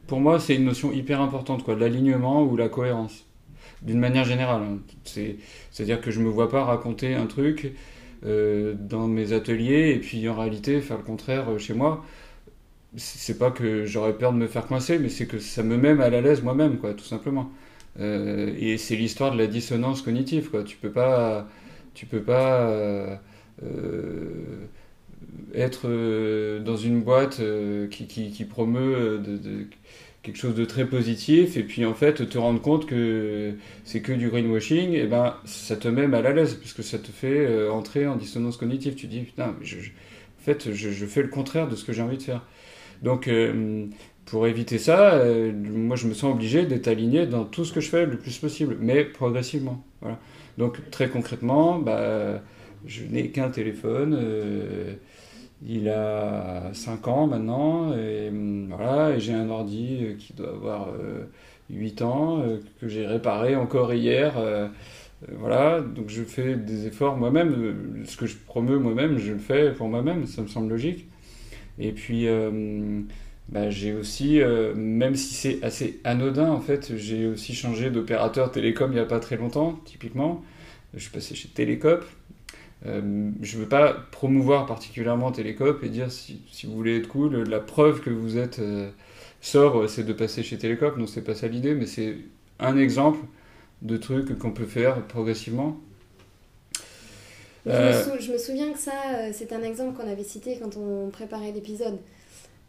[0.08, 3.26] pour moi, c'est une notion hyper importante, quoi, l'alignement ou la cohérence
[3.82, 4.61] d'une manière générale.
[4.63, 4.80] Hein.
[5.71, 7.73] C'est-à-dire que je me vois pas raconter un truc
[8.25, 12.03] euh, dans mes ateliers et puis en réalité faire le contraire euh, chez moi.
[12.95, 15.93] C'est pas que j'aurais peur de me faire coincer, mais c'est que ça me met
[15.93, 17.51] mal à l'aise moi-même, quoi, tout simplement.
[17.99, 20.63] Euh, et c'est l'histoire de la dissonance cognitive, quoi.
[20.63, 21.47] Tu peux pas,
[21.93, 23.19] tu peux pas
[25.53, 27.41] être dans une boîte
[27.91, 29.67] qui, promeut de
[30.28, 33.53] quelque chose de très positif et puis en fait te rendre compte que
[33.86, 37.07] c'est que du greenwashing et ben ça te met mal à l'aise puisque ça te
[37.07, 41.30] fait euh, entrer en dissonance cognitive tu dis putain je, en fait je, fais le
[41.30, 42.43] contraire de ce que j'ai envie de faire
[43.03, 43.86] donc euh,
[44.25, 47.80] pour éviter ça euh, moi je me sens obligé d'être aligné dans tout ce que
[47.80, 50.19] je fais le plus possible mais progressivement voilà
[50.57, 52.41] Donc très concrètement, bah,
[52.86, 54.17] je n'ai qu'un téléphone.
[55.66, 60.89] Il a 5 ans maintenant, et, hum, voilà, et j'ai un ordi qui doit avoir
[61.70, 62.43] 8 ans,
[62.80, 64.34] que j'ai réparé encore hier.
[65.32, 68.03] voilà, donc je fais des efforts moi-même.
[68.05, 71.08] Ce que je promeux moi-même, je le fais pour moi-même, ça me semble logique.
[71.80, 72.28] Et puis,
[73.49, 78.51] bah, j'ai aussi, euh, même si c'est assez anodin en fait, j'ai aussi changé d'opérateur
[78.51, 80.43] télécom il n'y a pas très longtemps, typiquement.
[80.93, 82.05] Je suis passé chez Télécop.
[82.88, 87.07] Euh, je ne veux pas promouvoir particulièrement Télécop et dire si, si, vous voulez être
[87.07, 88.89] cool, la preuve que vous êtes euh,
[89.41, 90.97] sobre, c'est de passer chez Télécop.
[90.97, 92.17] Non, c'est pas ça l'idée, mais c'est
[92.59, 93.19] un exemple
[93.81, 95.77] de trucs qu'on peut faire progressivement.
[97.65, 98.93] Je, me je, me souviens que ça,
[99.33, 101.99] c'est un exemple qu'on avait cité quand on préparait l'épisode.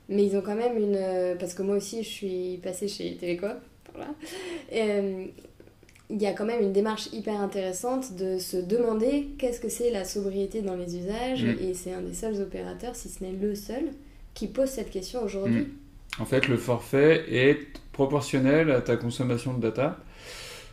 [0.08, 0.96] Mais ils ont quand même une.
[0.96, 3.56] Euh, parce que moi aussi, je suis passée chez Télécom.
[3.94, 4.10] Voilà.
[4.72, 5.26] Euh,
[6.10, 9.90] il y a quand même une démarche hyper intéressante de se demander qu'est-ce que c'est
[9.90, 11.44] la sobriété dans les usages.
[11.44, 11.56] Mm.
[11.60, 13.84] Et c'est un des seuls opérateurs, si ce n'est le seul,
[14.34, 15.62] qui pose cette question aujourd'hui.
[15.62, 16.20] Mm.
[16.20, 17.58] En fait, le forfait est
[17.92, 19.98] proportionnel à ta consommation de data.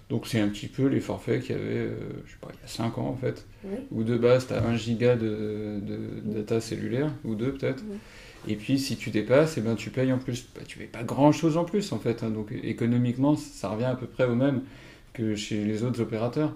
[0.10, 2.62] Donc c'est un petit peu les forfaits qu'il y avait, euh, je sais pas, il
[2.62, 3.46] y a 5 ans en fait.
[3.92, 7.84] Où de base, tu as 1 giga de, de, data cellulaire, ou deux peut-être.
[8.48, 10.48] Et puis si tu dépasses, eh ben, tu payes en plus.
[10.56, 12.22] Bah, tu payes pas grand-chose en plus en fait.
[12.22, 12.30] Hein.
[12.30, 14.62] donc économiquement, ça revient à peu près au même
[15.16, 16.54] que chez les autres opérateurs.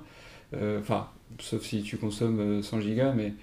[0.55, 1.07] Euh, enfin,
[1.39, 3.33] sauf si tu consommes 100 euh, gigas, mais,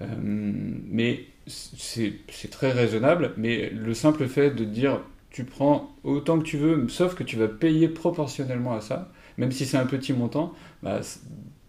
[0.00, 3.32] euh, mais c'est très raisonnable.
[3.36, 5.00] Mais le simple fait de dire
[5.30, 9.52] tu prends autant que tu veux, sauf que tu vas payer proportionnellement à ça, même
[9.52, 11.00] si c'est un petit montant, bah,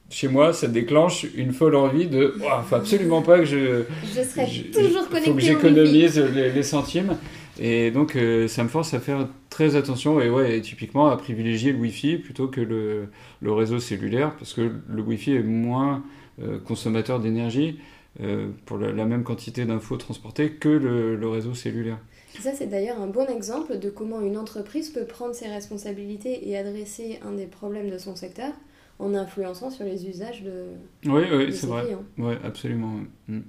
[0.10, 2.34] chez moi, ça déclenche une folle envie de.
[2.38, 3.84] Il faut absolument pas que je.
[4.04, 5.32] Je serai toujours connecté.
[5.32, 7.18] faut que j'économise les, centimes.
[7.60, 9.28] Et donc, euh, ça me force à faire
[9.58, 13.08] très attention et, ouais, typiquement à privilégier le Wi-Fi plutôt que le,
[13.42, 16.04] le réseau cellulaire parce que le Wi-Fi est moins
[16.40, 17.80] euh, consommateur d'énergie
[18.22, 21.98] euh, pour la, même quantité d'infos transportées que le, le réseau cellulaire.
[22.40, 26.56] Ça, c'est d'ailleurs un bon exemple de comment une entreprise peut prendre ses responsabilités et
[26.56, 28.54] adresser un des problèmes de son secteur
[29.00, 30.66] en influençant sur les usages de.
[31.06, 31.98] Oui, oui, c'est vrai.
[32.20, 32.94] Oui, absolument.
[33.28, 33.40] Mm.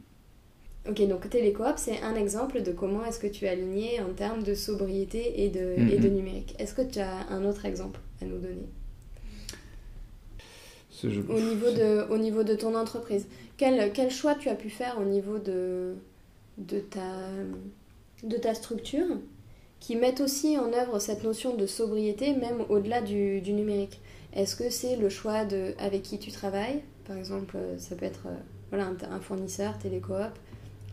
[0.89, 4.43] Ok, donc Télécoop, c'est un exemple de comment est-ce que tu es aligné en termes
[4.43, 6.55] de sobriété et de, et de numérique.
[6.59, 8.69] Est-ce que tu as un autre exemple à nous donner?
[11.05, 13.27] Au, niveau de, au niveau de ton entreprise,
[13.57, 15.95] quel, quel choix tu as pu faire au niveau de,
[16.57, 17.13] de, ta,
[18.25, 19.07] de ta structure
[19.79, 24.01] qui mettent aussi en œuvre cette notion de sobriété même au-delà du, du numérique?
[24.33, 26.83] Est-ce que c'est le choix de avec qui tu travailles?
[27.07, 28.37] Par exemple, ça peut être euh,
[28.71, 30.33] voilà, un, fournisseur, télécoop,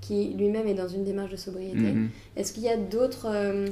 [0.06, 1.78] qui lui-même est dans une démarche de sobriété.
[1.78, 2.10] Mhm.
[2.36, 3.28] Est-ce qu'il y a d'autres...
[3.30, 3.68] Euh,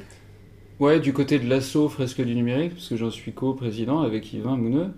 [0.80, 4.58] ouais, du côté de l'assaut Fresque du numérique, parce que j'en suis co-président avec Yvain
[4.58, 4.90] Mouneux.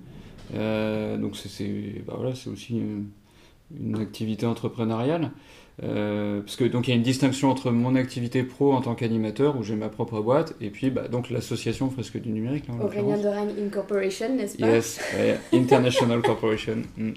[1.19, 2.81] donc c'est bah voilà, aussi
[3.79, 5.31] une activité entrepreneuriale.
[5.83, 8.95] Euh, parce que donc il y a une distinction entre mon activité pro en tant
[8.95, 12.63] qu'animateur où j'ai ma propre boîte et puis bah, donc l'association Fresque du numérique.
[12.81, 14.67] Aurélien de Incorporation, n'est-ce pas?
[14.67, 15.01] Yes,
[15.53, 16.77] International Corporation.
[16.97, 17.11] Mm.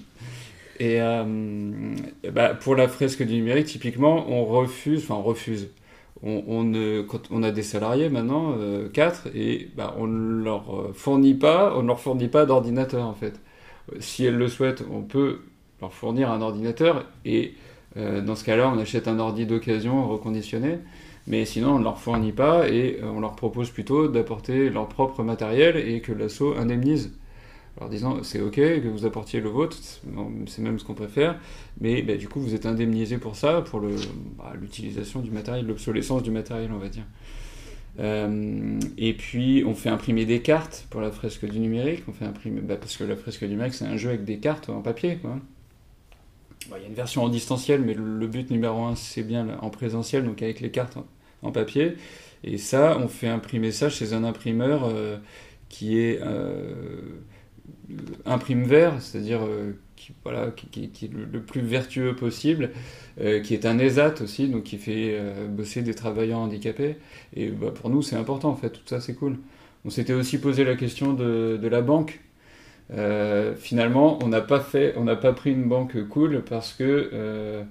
[0.78, 1.94] Et euh,
[2.32, 5.70] bah, pour la fresque du numérique, typiquement, on refuse, enfin on refuse.
[6.22, 11.82] On, a des salariés maintenant, euh, 4, et bah, on ne leur fournit pas, on
[11.82, 13.40] leur fournit pas d'ordinateur en fait.
[14.00, 15.40] Si elles le souhaitent, on peut
[15.80, 17.54] leur fournir un ordinateur et
[17.96, 20.78] euh, dans ce cas-là, on achète un ordi d'occasion reconditionné,
[21.26, 24.88] mais sinon on ne leur fournit pas et euh, on leur propose plutôt d'apporter leur
[24.88, 27.17] propre matériel et que l'assaut indemnise.
[27.78, 29.76] Alors disant c'est ok que vous apportiez le vôtre,
[30.46, 31.38] c'est même ce qu'on préfère,
[31.80, 36.22] mais bah, du coup vous êtes indemnisé pour ça, pour bah, l'utilisation du matériel, l'obsolescence
[36.24, 37.04] du matériel on va dire.
[38.00, 42.24] Euh, et puis on fait imprimer des cartes pour la fresque du numérique, on fait
[42.24, 44.82] imprimer, bah, parce que la fresque du numérique c'est un jeu avec des cartes en
[44.82, 45.18] papier.
[46.76, 49.70] Il y a une version en distanciel, mais le but numéro un, c'est bien en
[49.70, 50.98] présentiel, donc avec les cartes
[51.42, 51.94] en, papier.
[52.44, 55.16] Et ça, on fait imprimer ça chez un imprimeur euh,
[55.68, 57.20] qui est euh,
[58.26, 62.70] imprime vert, c'est-à-dire euh, qui, voilà, qui, est le, plus vertueux possible,
[63.16, 66.96] qui est un ESAT aussi, donc qui fait bosser des travailleurs handicapés.
[67.34, 69.38] Et bah, pour nous, c'est important en fait, tout ça, c'est cool.
[69.84, 72.20] On s'était aussi posé la question de, la banque
[72.90, 77.10] euh, finalement, on n'a pas fait, on n'a pas pris une banque cool parce que
[77.12, 77.62] euh,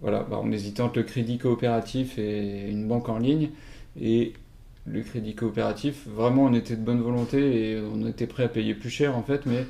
[0.00, 3.50] voilà, bah, on hésitait entre le crédit coopératif et une banque en ligne.
[4.00, 4.32] Et
[4.90, 8.74] le crédit coopératif, vraiment, on était de bonne volonté et on était prêt à payer
[8.74, 9.66] plus cher en fait, mais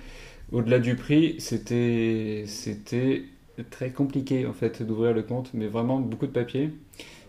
[0.53, 3.25] au-delà du prix, c'était c'était
[3.71, 6.71] très compliqué en fait d'ouvrir le compte, mais vraiment beaucoup de papier.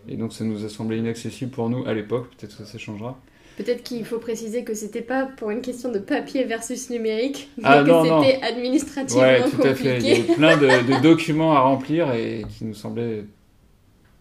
[0.08, 3.20] Et donc ça nous a semblé inaccessible pour nous à l'époque, peut-être que ça changera.
[3.56, 7.64] Peut-être qu'il faut préciser que c'était pas pour une question de papier versus numérique, mais
[7.66, 9.98] ah, que c'était administrativement ouais, tout À fait.
[9.98, 13.24] Il y avait plein de, documents à remplir et qui nous semblaient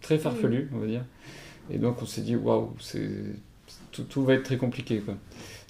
[0.02, 1.06] très farfelus, on va dire.
[1.72, 2.74] Et donc on s'est dit waouh,
[4.02, 5.16] tout, tout, va être très compliqué quoi.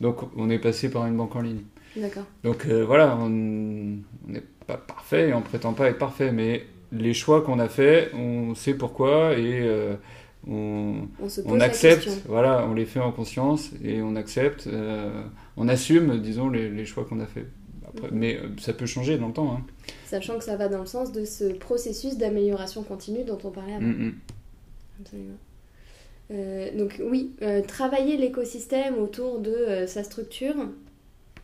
[0.01, 1.61] Donc on est passé par une banque en ligne.
[1.95, 2.25] D'accord.
[2.43, 7.13] Donc euh, voilà, on n'est pas parfait et on prétend pas être parfait, mais les
[7.13, 9.95] choix qu'on a faits, on sait pourquoi et euh,
[10.47, 11.07] on,
[11.45, 15.23] on, accepte, voilà, on les fait en conscience et on accepte, euh,
[15.57, 17.47] on assume, disons, les, choix qu'on a faits.
[17.95, 18.09] Mhm.
[18.11, 19.51] Mais ça peut changer dans le temps.
[19.51, 19.65] Hein.
[20.05, 23.73] Sachant que ça va dans le sens de ce processus d'amélioration continue dont on parlait
[23.73, 23.85] avant.
[23.85, 24.13] Mm.
[25.01, 25.37] Absolument.
[26.29, 27.31] Donc oui,
[27.67, 30.55] travailler l'écosystème autour de sa structure,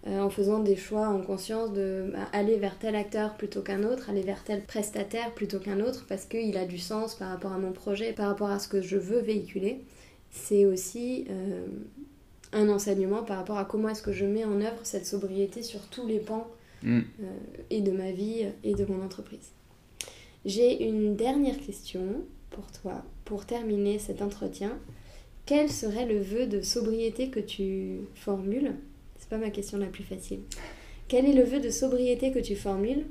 [0.07, 3.81] euh, en faisant des choix en conscience de bah, aller vers tel acteur plutôt qu'un
[3.81, 7.51] autre, aller vers tel prestataire plutôt qu'un autre, parce qu'il a du sens par rapport
[7.51, 9.81] à mon projet, par rapport à ce que je veux véhiculer.
[10.29, 11.65] C'est aussi euh,
[12.53, 15.81] un enseignement par rapport à comment est-ce que je mets en œuvre cette sobriété sur
[15.87, 16.45] tous les pans
[16.83, 16.99] mm.
[16.99, 17.23] euh,
[17.71, 19.53] et de ma vie et de mon entreprise.
[20.45, 22.21] J'ai une dernière question
[22.51, 24.77] pour toi, pour terminer cet entretien.
[25.45, 28.73] Quel serait le vœu de sobriété que tu formules?
[29.17, 30.39] C'est pas ma question la plus facile.
[31.07, 33.05] Quel est le vœu de sobriété que tu formules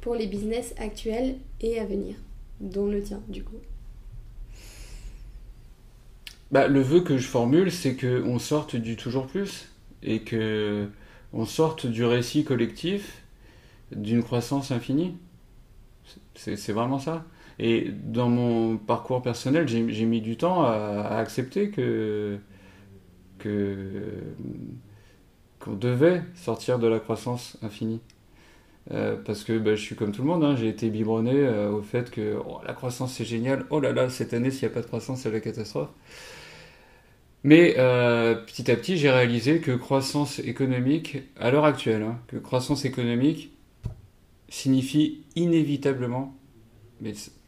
[0.00, 2.16] pour les business actuels et à venir,
[2.60, 3.60] dont le tien du coup
[6.50, 9.68] bah, Le vœu que je formule, c'est qu'on sorte du toujours plus
[10.02, 10.88] et que
[11.32, 13.22] on sorte du récit collectif
[13.92, 15.14] d'une croissance infinie.
[16.34, 17.24] C'est vraiment ça.
[17.58, 22.38] Et dans mon parcours personnel, j'ai mis du temps à, accepter que,
[25.58, 28.00] qu'on devait sortir de la croissance infinie.
[28.90, 31.70] Euh, parce que bah, je suis comme tout le monde, hein, j'ai été biberonné euh,
[31.70, 34.72] au fait que oh, la croissance c'est génial, oh là là, cette année s'il n'y
[34.72, 35.90] a pas de croissance c'est la catastrophe.
[37.44, 42.38] Mais euh, petit à petit j'ai réalisé que croissance économique, à l'heure actuelle, hein, que
[42.38, 43.52] croissance économique
[44.48, 46.34] signifie inévitablement,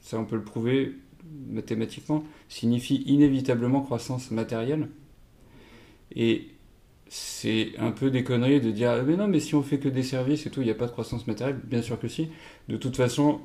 [0.01, 0.95] ça on peut le prouver
[1.49, 4.89] mathématiquement, signifie inévitablement croissance matérielle.
[6.15, 6.49] Et
[7.09, 10.03] c'est un peu des conneries de dire mais non mais si on fait que des
[10.03, 11.61] services et tout il n'y a pas de croissance matérielle.
[11.65, 12.29] Bien sûr que si.
[12.69, 13.41] De toute façon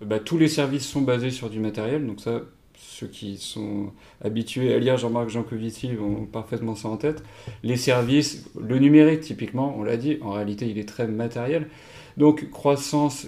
[0.00, 2.06] bah, tous les services sont basés sur du matériel.
[2.06, 2.42] Donc ça
[2.80, 3.92] ceux qui sont
[4.22, 7.24] habitués à lire Jean-Marc Jancovici ont parfaitement ça en tête.
[7.64, 11.68] Les services le numérique typiquement on l'a dit en réalité il est très matériel.
[12.16, 13.26] Donc croissance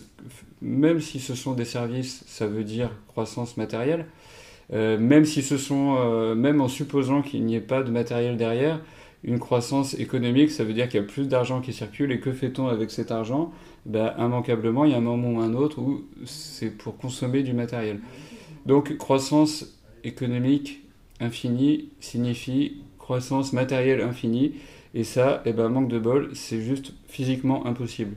[0.63, 4.07] même si ce sont des services ça veut dire croissance matérielle
[4.73, 8.37] euh, même si ce sont euh, même en supposant qu'il n'y ait pas de matériel
[8.37, 8.81] derrière
[9.23, 12.33] une croissance économique, ça veut dire qu'il y a plus d'argent qui circule et que
[12.33, 13.53] fait-on avec cet argent?
[13.85, 17.53] Ben, Immanquablement, il y a un moment ou un autre où c'est pour consommer du
[17.53, 18.01] matériel.
[18.65, 20.83] Donc croissance économique
[21.21, 24.55] infinie signifie croissance matérielle infinie
[24.95, 28.17] et ça, eh ben, manque de bol, c'est juste physiquement impossible.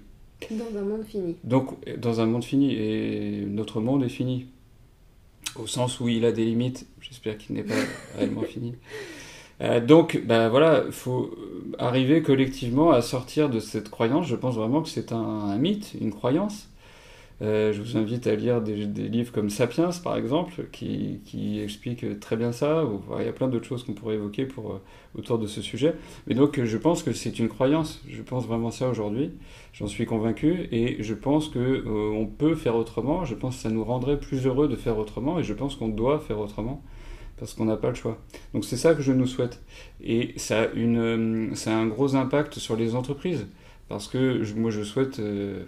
[0.52, 1.36] Dans un monde fini.
[1.44, 4.48] Donc dans un monde fini et notre monde est fini.
[5.56, 7.76] Au sens où il a des limites, j'espère qu'il n'est pas
[8.18, 8.74] réellement fini.
[9.62, 11.32] Euh, donc, ben voilà, il faut
[11.78, 14.28] arriver collectivement à sortir de cette croyance.
[14.28, 16.70] Je pense vraiment que c'est un, mythe, une croyance.
[17.42, 22.20] Euh, je vous invite à lire des, livres comme Sapiens, par exemple, qui, qui expliquent
[22.20, 22.86] très bien ça.
[23.20, 24.78] il y a plein d'autres choses qu'on pourrait évoquer euh,
[25.18, 25.96] autour de ce sujet.
[26.28, 28.02] Mais donc, je pense que c'est une croyance.
[28.08, 29.32] Je pense vraiment ça aujourd'hui.
[29.74, 30.68] J'en suis convaincu.
[30.72, 33.26] Et je pense qu'on on peut faire autrement.
[33.26, 35.40] Je pense que ça nous rendrait plus heureux de faire autrement.
[35.40, 36.84] Et je pense qu'on doit faire autrement
[37.38, 38.18] parce qu'on n'a pas le choix.
[38.54, 39.62] Donc c'est ça que je nous souhaite.
[40.02, 43.48] Et ça a, un gros impact sur les entreprises,
[43.90, 45.66] parce que moi je souhaite, euh,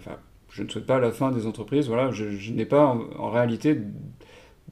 [0.50, 2.86] je ne souhaite pas la fin des entreprises, voilà, je, n'ai pas
[3.18, 3.78] en, réalité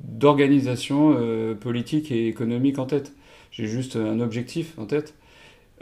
[0.01, 3.13] d'organisation euh, politique et économique en tête.
[3.51, 5.15] J'ai juste un objectif en tête.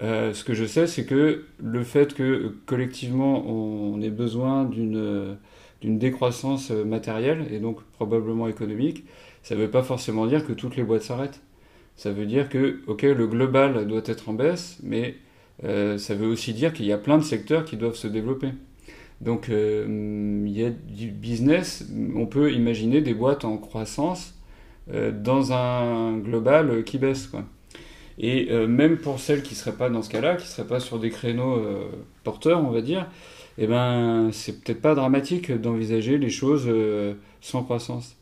[0.03, 5.38] Euh, ce que je sais, c'est que le fait que collectivement on, ait besoin d'une
[5.82, 9.05] décroissance matérielle et donc probablement économique,
[9.43, 11.40] ça ne veut pas forcément dire que toutes les boîtes s'arrêtent.
[11.97, 15.16] Ça veut dire que, ok, le global doit être en baisse, mais
[15.64, 18.49] euh, ça veut aussi dire qu'il y a plein de secteurs qui doivent se développer.
[19.23, 24.35] Donc euh, il y a du business, on peut imaginer des boîtes en croissance
[24.93, 27.31] euh, dans un global qui baisse.
[28.18, 30.81] Et même pour celles qui ne seraient pas dans ce cas-là, qui ne seraient pas
[30.81, 31.61] sur des créneaux
[32.25, 33.09] porteurs, on va dire,
[33.57, 36.70] eh ben, c'est peut-être pas dramatique d'envisager les choses
[37.41, 38.16] sans croissance.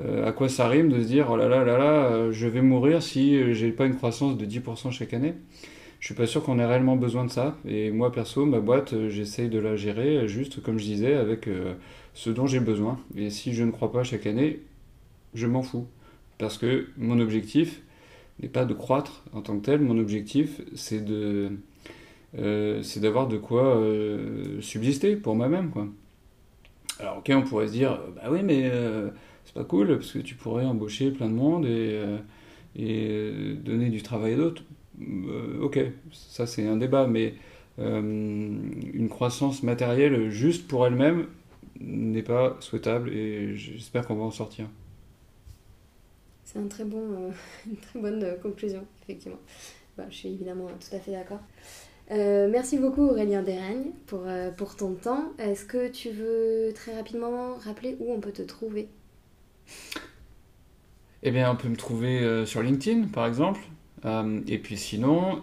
[0.00, 2.46] Euh, à quoi ça rime de se dire oh là là là là, euh, je
[2.46, 5.34] vais mourir si euh, j'ai pas une croissance de 10% chaque année?
[6.02, 7.56] Je suis pas sûr qu'on ait réellement besoin de ça.
[7.64, 11.48] Et moi perso, ma boîte, j'essaye de la gérer juste comme je disais avec
[12.12, 12.98] ce dont j'ai besoin.
[13.16, 14.62] Et si je ne crois pas chaque année,
[15.32, 15.86] je m'en fous.
[16.38, 17.82] Parce que mon objectif
[18.42, 19.80] n'est pas de croître en tant que tel.
[19.80, 21.52] Mon objectif, c'est de,
[22.34, 23.80] c'est d'avoir de quoi
[24.58, 25.70] subsister pour moi-même.
[26.98, 28.72] Alors, ok, on pourrait se dire, bah oui, mais
[29.44, 31.96] c'est pas cool parce que tu pourrais embaucher plein de monde et,
[32.74, 34.64] et donner du travail à d'autres.
[35.60, 35.78] Ok,
[36.12, 37.34] ça c'est un débat, mais
[37.78, 41.26] une croissance matérielle juste pour elle-même,
[41.80, 44.66] n'est pas souhaitable et j'espère qu'on va en sortir.
[46.44, 47.30] C'est un très bon, euh,
[47.66, 49.38] une très bonne euh, conclusion, effectivement.
[49.96, 51.40] Bah, je suis évidemment tout à fait d'accord.
[52.10, 54.24] Euh, merci beaucoup Aurélien Deragne pour,
[54.56, 55.32] pour ton temps.
[55.38, 58.88] Est-ce que tu veux très rapidement rappeler où on peut te trouver?
[61.22, 63.60] Eh bien, on peut me trouver sur LinkedIn, par exemple.
[64.04, 65.42] Et puis sinon,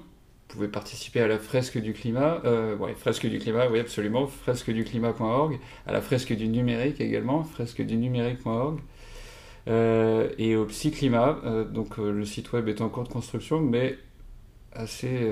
[0.49, 4.71] pouvez participer à la fresque du climat, euh, ouais, fresque du climat, oui absolument, fresque
[4.71, 8.79] du climat.org, à la fresque du numérique également, fresque du numérique.org,
[9.67, 13.59] euh, et au Psyclimat, euh, donc euh, le site web est en cours de construction,
[13.59, 13.97] mais
[14.73, 15.29] assez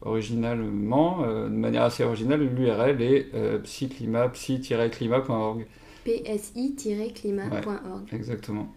[0.00, 3.30] originalement, de manière assez originale, l'URL est
[3.64, 5.66] psyclimat, psy-climat.org.
[6.04, 8.12] psi-climat.org.
[8.12, 8.72] exactement.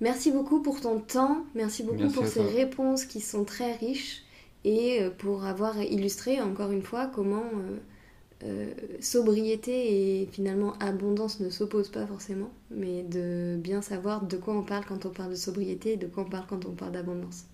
[0.00, 4.22] Merci beaucoup pour ton temps, merci beaucoup pour ces réponses qui sont très riches
[4.64, 7.78] et euh, pour avoir illustré encore une fois comment euh,
[8.44, 14.54] euh, sobriété et finalement abondance ne s'opposent pas forcément, mais de bien savoir de quoi
[14.54, 16.92] on parle quand on parle de sobriété et de quoi on parle quand on parle
[16.92, 17.44] d'abondance.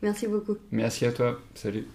[0.00, 0.56] Merci beaucoup.
[0.70, 1.40] Merci à toi.
[1.54, 1.86] Salut.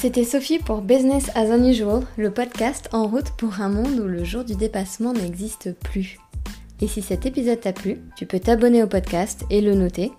[0.00, 4.22] C'était Sophie pour Business as Unusual, le podcast en route pour un monde où le
[4.22, 6.20] jour du dépassement n'existe plus.
[6.80, 10.12] Et si cet épisode t'a plu, tu peux t'abonner au podcast et le noter,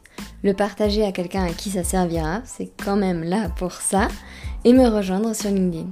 [0.43, 4.09] le partager à quelqu'un à qui ça servira, c'est quand même là pour ça,
[4.65, 5.87] et me rejoindre sur LinkedIn.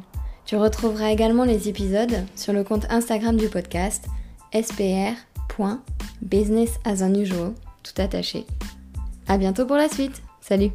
[0.46, 4.08] Tu retrouveras également les épisodes sur le compte Instagram du podcast
[4.54, 8.46] spr.businessasanusual, tout attaché.
[9.30, 10.22] À bientôt pour la suite.
[10.42, 10.72] Salut